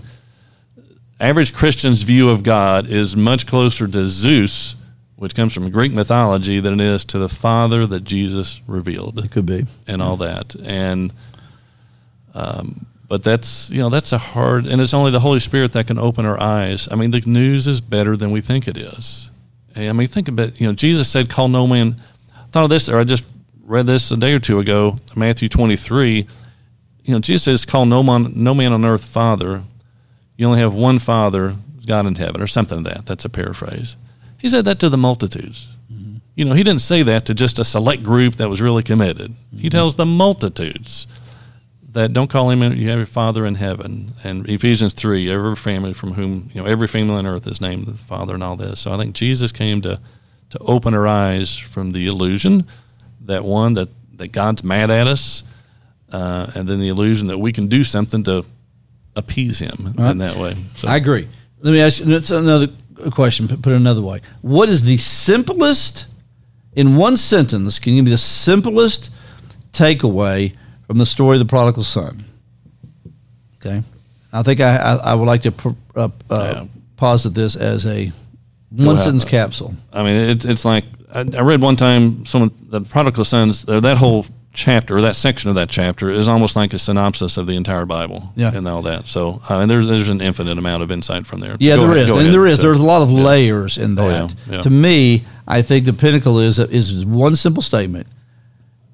average 1.19 1.53
Christian's 1.53 2.03
view 2.03 2.29
of 2.29 2.43
God 2.43 2.87
is 2.87 3.17
much 3.17 3.45
closer 3.45 3.87
to 3.87 4.07
Zeus, 4.07 4.75
which 5.19 5.35
comes 5.35 5.53
from 5.53 5.69
Greek 5.69 5.91
mythology, 5.93 6.61
than 6.61 6.79
it 6.79 6.85
is 6.85 7.03
to 7.05 7.19
the 7.19 7.27
Father 7.29 7.85
that 7.85 8.05
Jesus 8.05 8.61
revealed 8.67 9.19
It 9.23 9.31
could 9.31 9.45
be. 9.45 9.65
and 9.85 10.01
all 10.01 10.15
that. 10.17 10.55
And 10.63 11.11
um, 12.33 12.85
but 13.07 13.23
that's 13.23 13.69
you 13.69 13.79
know 13.79 13.89
that's 13.89 14.13
a 14.13 14.17
hard, 14.17 14.65
and 14.65 14.81
it's 14.81 14.93
only 14.93 15.11
the 15.11 15.19
Holy 15.19 15.39
Spirit 15.39 15.73
that 15.73 15.87
can 15.87 15.99
open 15.99 16.25
our 16.25 16.39
eyes. 16.39 16.87
I 16.89 16.95
mean, 16.95 17.11
the 17.11 17.21
news 17.25 17.67
is 17.67 17.81
better 17.81 18.15
than 18.15 18.31
we 18.31 18.39
think 18.39 18.67
it 18.67 18.77
is. 18.77 19.29
I 19.75 19.91
mean, 19.91 20.07
think 20.07 20.27
about 20.27 20.59
you 20.59 20.67
know 20.67 20.73
Jesus 20.73 21.09
said, 21.09 21.29
"Call 21.29 21.49
no 21.49 21.67
man." 21.67 21.95
I 22.33 22.43
thought 22.51 22.63
of 22.63 22.69
this, 22.69 22.87
or 22.89 22.97
I 22.99 23.03
just 23.03 23.23
read 23.63 23.87
this 23.87 24.11
a 24.11 24.17
day 24.17 24.33
or 24.33 24.39
two 24.39 24.59
ago, 24.59 24.97
Matthew 25.15 25.49
twenty 25.49 25.75
three. 25.75 26.27
You 27.03 27.13
know, 27.13 27.19
Jesus 27.19 27.43
says, 27.43 27.65
"Call 27.65 27.85
no 27.85 28.03
man, 28.03 28.31
no 28.35 28.53
man 28.53 28.71
on 28.73 28.85
earth 28.85 29.03
Father." 29.03 29.63
You 30.37 30.47
only 30.47 30.59
have 30.59 30.73
one 30.73 30.99
Father, 30.99 31.55
God 31.85 32.05
in 32.05 32.15
heaven, 32.15 32.41
or 32.41 32.47
something 32.47 32.83
like 32.83 32.93
that. 32.93 33.05
That's 33.05 33.25
a 33.25 33.29
paraphrase. 33.29 33.97
He 34.39 34.49
said 34.49 34.65
that 34.65 34.79
to 34.79 34.89
the 34.89 34.97
multitudes. 34.97 35.67
You 36.35 36.45
know, 36.45 36.53
he 36.53 36.63
didn't 36.63 36.81
say 36.81 37.03
that 37.03 37.25
to 37.25 37.33
just 37.33 37.59
a 37.59 37.65
select 37.65 38.01
group 38.01 38.35
that 38.37 38.47
was 38.49 38.61
really 38.61 38.81
committed. 38.83 39.33
He 39.57 39.69
tells 39.69 39.95
the 39.95 40.05
multitudes 40.05 41.05
that 41.91 42.13
don't 42.13 42.29
call 42.29 42.49
him 42.49 42.61
you 42.61 42.87
have 42.89 42.97
your 42.99 43.05
father 43.05 43.45
in 43.47 43.55
heaven 43.55 44.13
and 44.23 44.47
ephesians 44.47 44.93
3 44.93 45.27
every 45.27 45.55
family 45.55 45.91
from 45.91 46.13
whom 46.13 46.47
you 46.53 46.61
know 46.61 46.67
every 46.67 46.87
family 46.87 47.15
on 47.15 47.25
earth 47.25 47.47
is 47.47 47.59
named 47.59 47.87
the 47.87 47.93
father 47.93 48.35
and 48.35 48.43
all 48.43 48.55
this 48.55 48.79
so 48.79 48.91
i 48.93 48.95
think 48.97 49.15
jesus 49.15 49.51
came 49.51 49.81
to 49.81 49.99
to 50.51 50.59
open 50.59 50.93
our 50.93 51.07
eyes 51.07 51.57
from 51.57 51.89
the 51.89 52.05
illusion 52.05 52.63
that 53.21 53.43
one 53.43 53.73
that 53.73 53.89
that 54.17 54.31
god's 54.31 54.63
mad 54.63 54.91
at 54.91 55.07
us 55.07 55.41
uh, 56.11 56.45
and 56.55 56.69
then 56.69 56.79
the 56.79 56.89
illusion 56.89 57.25
that 57.25 57.39
we 57.39 57.51
can 57.51 57.65
do 57.65 57.83
something 57.83 58.21
to 58.21 58.45
appease 59.15 59.57
him 59.57 59.95
Right. 59.97 60.11
in 60.11 60.19
that 60.19 60.35
way 60.37 60.55
so 60.75 60.87
I 60.87 60.95
agree. 60.97 61.27
Let 61.61 61.71
me 61.71 61.81
ask 61.81 61.99
you 62.01 62.05
that's 62.05 62.29
another 62.29 62.67
question. 63.11 63.47
Put 63.47 63.73
it 63.73 63.75
another 63.75 64.01
way. 64.01 64.21
What 64.41 64.69
is 64.69 64.83
the 64.83 64.97
simplest, 64.97 66.05
in 66.73 66.95
one 66.95 67.17
sentence, 67.17 67.79
can 67.79 67.93
you 67.93 67.99
give 67.99 68.05
me 68.05 68.11
the 68.11 68.17
simplest 68.17 69.09
takeaway 69.71 70.55
from 70.87 70.97
the 70.97 71.05
story 71.05 71.37
of 71.37 71.39
the 71.39 71.49
prodigal 71.49 71.83
son? 71.83 72.23
Okay. 73.57 73.83
I 74.31 74.43
think 74.43 74.59
I, 74.61 74.77
I, 74.77 74.95
I 74.95 75.13
would 75.15 75.25
like 75.25 75.41
to 75.43 75.51
pr- 75.51 75.69
uh, 75.95 76.09
uh, 76.29 76.65
posit 76.97 77.33
this 77.33 77.55
as 77.55 77.85
a 77.85 78.11
one 78.71 78.99
sentence 78.99 79.25
capsule. 79.25 79.73
I 79.91 80.03
mean, 80.03 80.29
it's 80.29 80.45
it's 80.45 80.63
like 80.63 80.85
I, 81.13 81.21
I 81.21 81.41
read 81.41 81.61
one 81.61 81.75
time 81.75 82.25
someone 82.25 82.51
the 82.69 82.81
prodigal 82.81 83.25
sons 83.25 83.63
that 83.63 83.97
whole 83.97 84.25
chapter 84.51 84.97
or 84.97 85.01
that 85.01 85.15
section 85.15 85.49
of 85.49 85.55
that 85.55 85.69
chapter 85.69 86.09
is 86.09 86.27
almost 86.27 86.55
like 86.55 86.73
a 86.73 86.79
synopsis 86.79 87.37
of 87.37 87.45
the 87.47 87.55
entire 87.55 87.85
Bible. 87.85 88.31
Yeah. 88.35 88.53
and 88.55 88.67
all 88.67 88.81
that. 88.83 89.07
So, 89.07 89.41
uh, 89.49 89.59
and 89.59 89.69
there's 89.71 89.87
there's 89.87 90.09
an 90.09 90.21
infinite 90.21 90.57
amount 90.57 90.83
of 90.83 90.91
insight 90.91 91.27
from 91.27 91.39
there. 91.39 91.55
Yeah, 91.59 91.75
Go 91.75 91.81
there 91.87 91.91
ahead, 91.97 92.03
is, 92.05 92.09
and 92.11 92.19
ahead. 92.21 92.33
there 92.33 92.47
is. 92.47 92.61
There's 92.61 92.79
a 92.79 92.85
lot 92.85 93.01
of 93.01 93.11
layers 93.11 93.77
in 93.77 93.95
that. 93.95 94.01
Oh, 94.03 94.09
yeah, 94.47 94.55
yeah. 94.55 94.61
To 94.61 94.69
me, 94.69 95.23
I 95.47 95.61
think 95.61 95.85
the 95.85 95.93
pinnacle 95.93 96.39
is 96.39 96.57
is 96.59 97.05
one 97.05 97.35
simple 97.35 97.61
statement: 97.61 98.07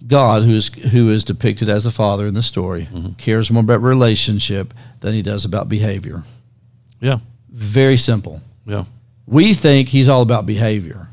God, 0.08 0.44
who 0.44 0.52
is 0.56 0.68
who 0.68 1.10
is 1.10 1.24
depicted 1.24 1.70
as 1.70 1.84
the 1.86 1.91
father 1.91 2.28
in 2.28 2.34
the 2.34 2.44
story, 2.44 2.88
Mm-hmm. 2.91 3.13
cares 3.13 3.50
more 3.50 3.62
about 3.63 3.82
relationship 3.82 4.74
than 5.00 5.13
he 5.13 5.22
does 5.22 5.46
about 5.46 5.70
behavior. 5.70 6.24
yeah, 7.00 7.20
Very 7.50 7.98
simple. 7.98 8.41
yeah, 8.65 8.86
We 9.26 9.54
think 9.54 9.89
he's 9.89 10.10
all 10.10 10.22
about 10.22 10.46
behavior, 10.46 11.08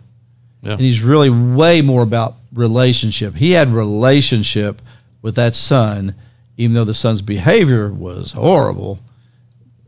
yeah. 0.63 0.73
and 0.73 0.81
he's 0.81 1.03
really 1.03 1.31
way 1.31 1.81
more 1.83 2.03
about 2.03 2.35
relationship. 2.53 3.35
He 3.35 3.53
had 3.53 3.69
relationship 3.69 4.83
with 5.21 5.37
that 5.37 5.55
son, 5.55 6.15
even 6.57 6.75
though 6.75 6.85
the 6.85 6.95
son's 6.95 7.23
behavior 7.23 7.93
was 7.93 8.33
horrible. 8.33 8.99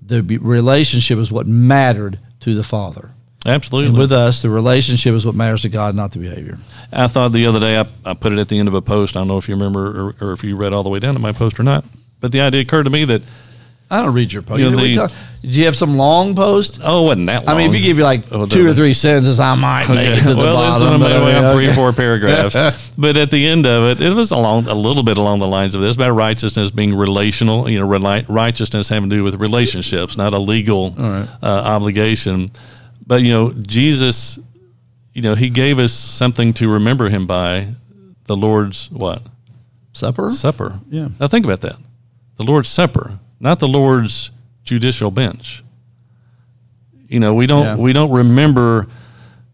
The 0.02 0.22
relationship 0.22 1.18
is 1.18 1.32
what 1.32 1.46
mattered 1.46 2.18
to 2.40 2.54
the 2.54 2.62
father. 2.62 3.10
Absolutely. 3.46 3.88
And 3.90 3.98
with 3.98 4.12
us, 4.12 4.40
the 4.40 4.48
relationship 4.48 5.14
is 5.14 5.26
what 5.26 5.34
matters 5.34 5.62
to 5.62 5.68
God, 5.68 5.94
not 5.94 6.12
the 6.12 6.18
behavior. 6.18 6.58
I 6.92 7.08
thought 7.08 7.32
the 7.32 7.46
other 7.46 7.60
day 7.60 7.78
I, 7.78 7.86
I 8.04 8.14
put 8.14 8.32
it 8.32 8.38
at 8.38 8.48
the 8.48 8.58
end 8.58 8.68
of 8.68 8.74
a 8.74 8.80
post. 8.80 9.16
I 9.16 9.20
don't 9.20 9.28
know 9.28 9.38
if 9.38 9.48
you 9.48 9.54
remember 9.54 10.14
or, 10.20 10.28
or 10.28 10.32
if 10.32 10.42
you 10.44 10.56
read 10.56 10.72
all 10.72 10.82
the 10.82 10.88
way 10.88 10.98
down 10.98 11.14
to 11.14 11.20
my 11.20 11.32
post 11.32 11.60
or 11.60 11.62
not. 11.62 11.84
But 12.20 12.32
the 12.32 12.40
idea 12.40 12.62
occurred 12.62 12.84
to 12.84 12.90
me 12.90 13.04
that 13.04 13.22
I 13.94 14.02
don't 14.02 14.12
read 14.14 14.32
your 14.32 14.42
post. 14.42 14.58
You 14.58 14.64
know, 14.66 14.70
You 14.70 14.76
know, 14.76 14.82
we 14.82 14.88
the- 14.94 15.00
talk- 15.02 15.12
Did 15.42 15.54
you 15.56 15.64
have 15.66 15.76
some 15.76 15.96
long 15.96 16.34
post? 16.34 16.80
oh, 16.82 17.04
it 17.04 17.06
wasn't 17.08 17.26
that 17.26 17.44
long. 17.46 17.54
I 17.54 17.58
mean, 17.58 17.68
if 17.70 17.76
you 17.76 17.82
give 17.82 17.98
you 17.98 18.02
like 18.04 18.24
Oh, 18.32 18.46
two 18.46 18.66
or 18.66 18.72
three 18.74 18.94
sentences, 18.94 19.38
I 19.40 19.54
might 19.54 19.88
make 19.88 20.18
it 20.18 20.22
to 20.22 20.28
the 20.30 20.36
well, 20.36 20.54
bottom. 20.56 20.74
it's 20.74 20.82
on 20.94 21.00
but 21.00 21.22
my 21.22 21.32
I 21.36 21.40
mean, 21.42 21.50
three 21.52 21.68
or 21.68 21.74
four 21.74 21.92
paragraphs. 21.92 22.90
but 22.98 23.16
at 23.16 23.30
the 23.30 23.46
end 23.46 23.66
of 23.66 23.84
it, 23.84 24.00
it 24.04 24.12
was 24.14 24.30
along 24.30 24.66
a 24.68 24.74
little 24.74 25.02
bit 25.02 25.18
along 25.18 25.40
the 25.40 25.46
lines 25.46 25.74
of 25.74 25.82
this 25.82 25.96
about 25.96 26.12
righteousness 26.12 26.70
being 26.70 26.94
relational. 26.94 27.68
You 27.68 27.80
know, 27.80 28.22
righteousness 28.28 28.88
having 28.88 29.10
to 29.10 29.16
do 29.16 29.22
with 29.22 29.34
relationships, 29.36 30.16
not 30.16 30.32
a 30.32 30.38
legal 30.38 30.90
right. 30.92 31.28
uh, 31.42 31.46
obligation. 31.46 32.50
But 33.06 33.20
you 33.22 33.30
know, 33.32 33.52
Jesus, 33.52 34.38
you 35.12 35.20
know, 35.22 35.34
He 35.34 35.50
gave 35.50 35.78
us 35.78 35.92
something 35.92 36.54
to 36.54 36.70
remember 36.72 37.10
Him 37.10 37.26
by, 37.26 37.68
the 38.24 38.36
Lord's 38.36 38.90
what 38.90 39.22
Supper? 39.92 40.30
Supper. 40.30 40.80
Yeah. 40.90 41.08
Now 41.20 41.28
think 41.28 41.44
about 41.44 41.60
that, 41.60 41.76
the 42.36 42.44
Lord's 42.44 42.70
Supper, 42.70 43.18
not 43.44 43.60
the 43.60 43.68
Lord's 43.68 44.30
judicial 44.64 45.10
bench. 45.12 45.62
You 47.08 47.20
know, 47.20 47.34
we 47.34 47.46
don't 47.46 47.64
Yeah. 47.64 47.76
we 47.76 47.92
don't 47.92 48.10
remember 48.10 48.88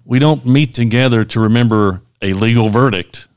we 0.07 0.19
don't 0.19 0.47
meet 0.47 0.73
together 0.75 1.25
to 1.25 1.41
remember 1.41 2.01
a 2.23 2.33
legal 2.33 2.69
verdict. 2.69 3.29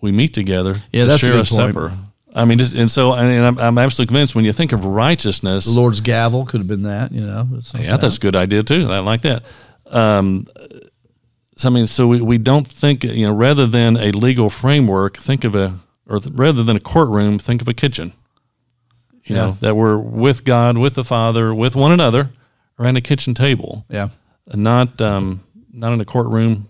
We 0.00 0.12
meet 0.12 0.34
together 0.34 0.82
Yeah, 0.92 1.04
to 1.04 1.08
that's 1.10 1.22
a 1.22 1.26
share 1.26 1.32
a 1.32 1.36
point. 1.38 1.48
supper. 1.48 1.92
I 2.34 2.44
mean, 2.44 2.60
and 2.76 2.90
so 2.90 3.12
and 3.14 3.44
I'm, 3.44 3.58
I'm 3.58 3.78
absolutely 3.78 4.10
convinced 4.12 4.34
when 4.34 4.44
you 4.44 4.52
think 4.52 4.72
of 4.72 4.84
righteousness, 4.84 5.64
The 5.66 5.72
Lord's 5.80 6.00
gavel 6.00 6.46
could 6.46 6.60
have 6.60 6.68
been 6.68 6.82
that, 6.82 7.12
you 7.12 7.20
know. 7.20 7.46
yeah, 7.78 7.96
that's 7.96 8.16
a 8.16 8.20
good 8.20 8.36
idea 8.36 8.62
too. 8.62 8.88
I 8.90 9.00
like 9.00 9.22
that. 9.22 9.42
Um, 9.90 10.46
so 11.56 11.68
I 11.68 11.72
mean, 11.72 11.86
so 11.86 12.06
we, 12.06 12.20
we 12.22 12.38
don't 12.38 12.66
think 12.66 13.04
you 13.04 13.26
know 13.26 13.34
rather 13.34 13.66
than 13.66 13.96
a 13.96 14.10
legal 14.12 14.48
framework, 14.50 15.16
think 15.16 15.44
of 15.44 15.54
a 15.54 15.74
or 16.06 16.18
th- 16.20 16.34
rather 16.34 16.62
than 16.62 16.76
a 16.76 16.80
courtroom, 16.80 17.38
think 17.38 17.60
of 17.62 17.68
a 17.68 17.74
kitchen. 17.74 18.12
You 19.24 19.36
Yeah. 19.36 19.42
know 19.42 19.56
that 19.60 19.76
we're 19.76 19.96
with 19.98 20.44
God, 20.44 20.76
with 20.78 20.94
the 20.94 21.04
Father, 21.04 21.54
with 21.54 21.76
one 21.76 21.92
another 21.92 22.30
around 22.78 22.96
a 22.96 23.00
kitchen 23.00 23.34
table, 23.34 23.84
Yeah. 23.88 24.08
and 24.48 24.62
not 24.62 25.00
um, 25.00 25.42
not 25.72 25.92
in 25.92 26.00
a 26.00 26.04
courtroom 26.04 26.68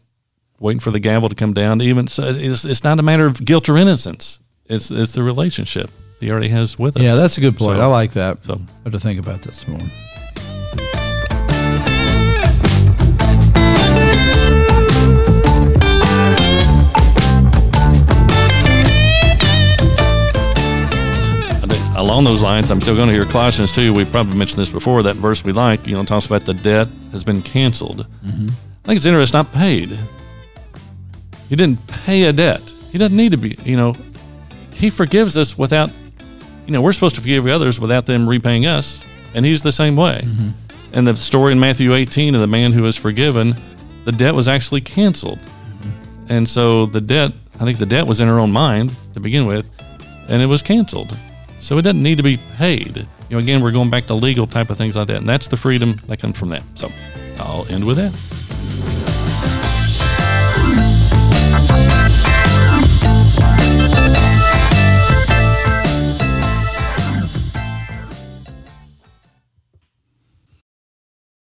waiting 0.61 0.81
for 0.81 0.91
the 0.91 1.01
gavel 1.01 1.29
to 1.29 1.35
come 1.35 1.53
down. 1.55 1.79
To 1.81 1.85
even 1.85 2.07
so, 2.09 2.23
it's, 2.25 2.65
it's 2.65 2.85
not 2.85 3.01
a 3.01 3.03
matter 3.03 3.27
of 3.27 3.45
guilt 3.45 3.69
or 3.69 3.77
innocence. 3.77 4.39
It's 4.67 4.91
it's 4.91 5.13
the 5.13 5.23
relationship 5.23 5.91
He 6.21 6.31
already 6.31 6.49
has 6.49 6.79
with 6.79 6.97
us. 6.97 7.03
Yeah, 7.03 7.17
that's 7.17 7.37
a 7.39 7.41
good 7.41 7.57
point. 7.57 7.77
So- 7.79 7.83
I 7.83 7.87
like 7.87 8.13
that. 8.13 8.45
so. 8.45 8.55
I 8.55 8.83
have 8.85 8.93
to 8.93 9.01
think 9.01 9.19
about 9.19 9.43
this 9.43 9.67
more. 9.67 9.81
Along 22.03 22.25
those 22.25 22.43
lines, 22.43 22.73
I'm 22.73 22.81
still 22.81 22.97
going 22.97 23.07
to 23.07 23.15
hear 23.15 23.25
Colossians 23.25 23.71
2. 23.71 23.93
We've 23.93 24.11
probably 24.11 24.37
mentioned 24.37 24.61
this 24.61 24.69
before. 24.69 25.05
That 25.05 25.15
verse 25.15 25.45
we 25.45 25.53
like, 25.53 25.87
you 25.87 25.95
know, 25.95 26.05
talks 26.05 26.27
about 26.27 26.45
the 26.45 26.53
debt 26.53 26.89
has 27.13 27.23
been 27.23 27.41
canceled. 27.41 28.09
Mm-hmm. 28.27 28.49
I 28.49 28.87
think 28.89 28.97
it's 28.97 29.07
interesting, 29.07 29.39
not 29.39 29.53
paid. 29.53 29.97
He 31.49 31.55
didn't 31.55 31.87
pay 31.87 32.25
a 32.25 32.33
debt. 32.33 32.61
He 32.91 32.99
doesn't 32.99 33.17
need 33.17 33.31
to 33.31 33.39
be, 33.39 33.57
you 33.65 33.77
know, 33.77 33.95
he 34.73 34.91
forgives 34.91 35.37
us 35.37 35.57
without, 35.57 35.91
you 36.67 36.73
know, 36.73 36.83
we're 36.83 36.93
supposed 36.93 37.15
to 37.15 37.21
forgive 37.21 37.47
others 37.47 37.79
without 37.79 38.05
them 38.05 38.29
repaying 38.29 38.67
us. 38.67 39.05
And 39.35 39.47
he's 39.47 39.63
the 39.63 39.71
same 39.71 39.95
way. 39.95 40.23
Mm-hmm. 40.25 40.49
And 40.95 41.07
the 41.07 41.15
story 41.15 41.53
in 41.53 41.61
Matthew 41.61 41.95
18 41.95 42.35
of 42.35 42.41
the 42.41 42.49
man 42.49 42.73
who 42.73 42.83
was 42.83 42.97
forgiven, 42.97 43.55
the 44.07 44.13
debt 44.13 44.35
was 44.35 44.49
actually 44.49 44.81
canceled. 44.81 45.39
Mm-hmm. 45.39 46.27
And 46.31 46.49
so 46.49 46.87
the 46.87 47.01
debt, 47.01 47.31
I 47.61 47.65
think 47.65 47.79
the 47.79 47.87
debt 47.87 48.09
was 48.09 48.21
in 48.21 48.27
her 48.27 48.41
own 48.41 48.51
mind 48.51 48.93
to 49.15 49.21
begin 49.21 49.47
with, 49.47 49.71
and 50.29 50.43
it 50.43 50.47
was 50.47 50.63
canceled. 50.63 51.17
So 51.63 51.79
it 51.79 51.83
doesn't 51.83 52.03
need 52.03 52.17
to 52.17 52.25
be 52.25 52.39
paid. 52.57 52.97
You 52.97 53.07
know, 53.31 53.39
again, 53.39 53.63
we're 53.63 53.71
going 53.71 53.89
back 53.89 54.07
to 54.07 54.15
legal 54.15 54.49
type 54.49 54.69
of 54.69 54.77
things 54.77 54.97
like 54.97 55.07
that. 55.07 55.19
And 55.19 55.29
that's 55.29 55.47
the 55.47 55.57
freedom 55.57 56.01
that 56.09 56.19
comes 56.19 56.39
from 56.39 56.49
that. 56.51 56.65
So 56.75 56.91
I'll 57.39 57.67
end 57.71 57.87
with 57.87 57.97
that. 57.99 58.42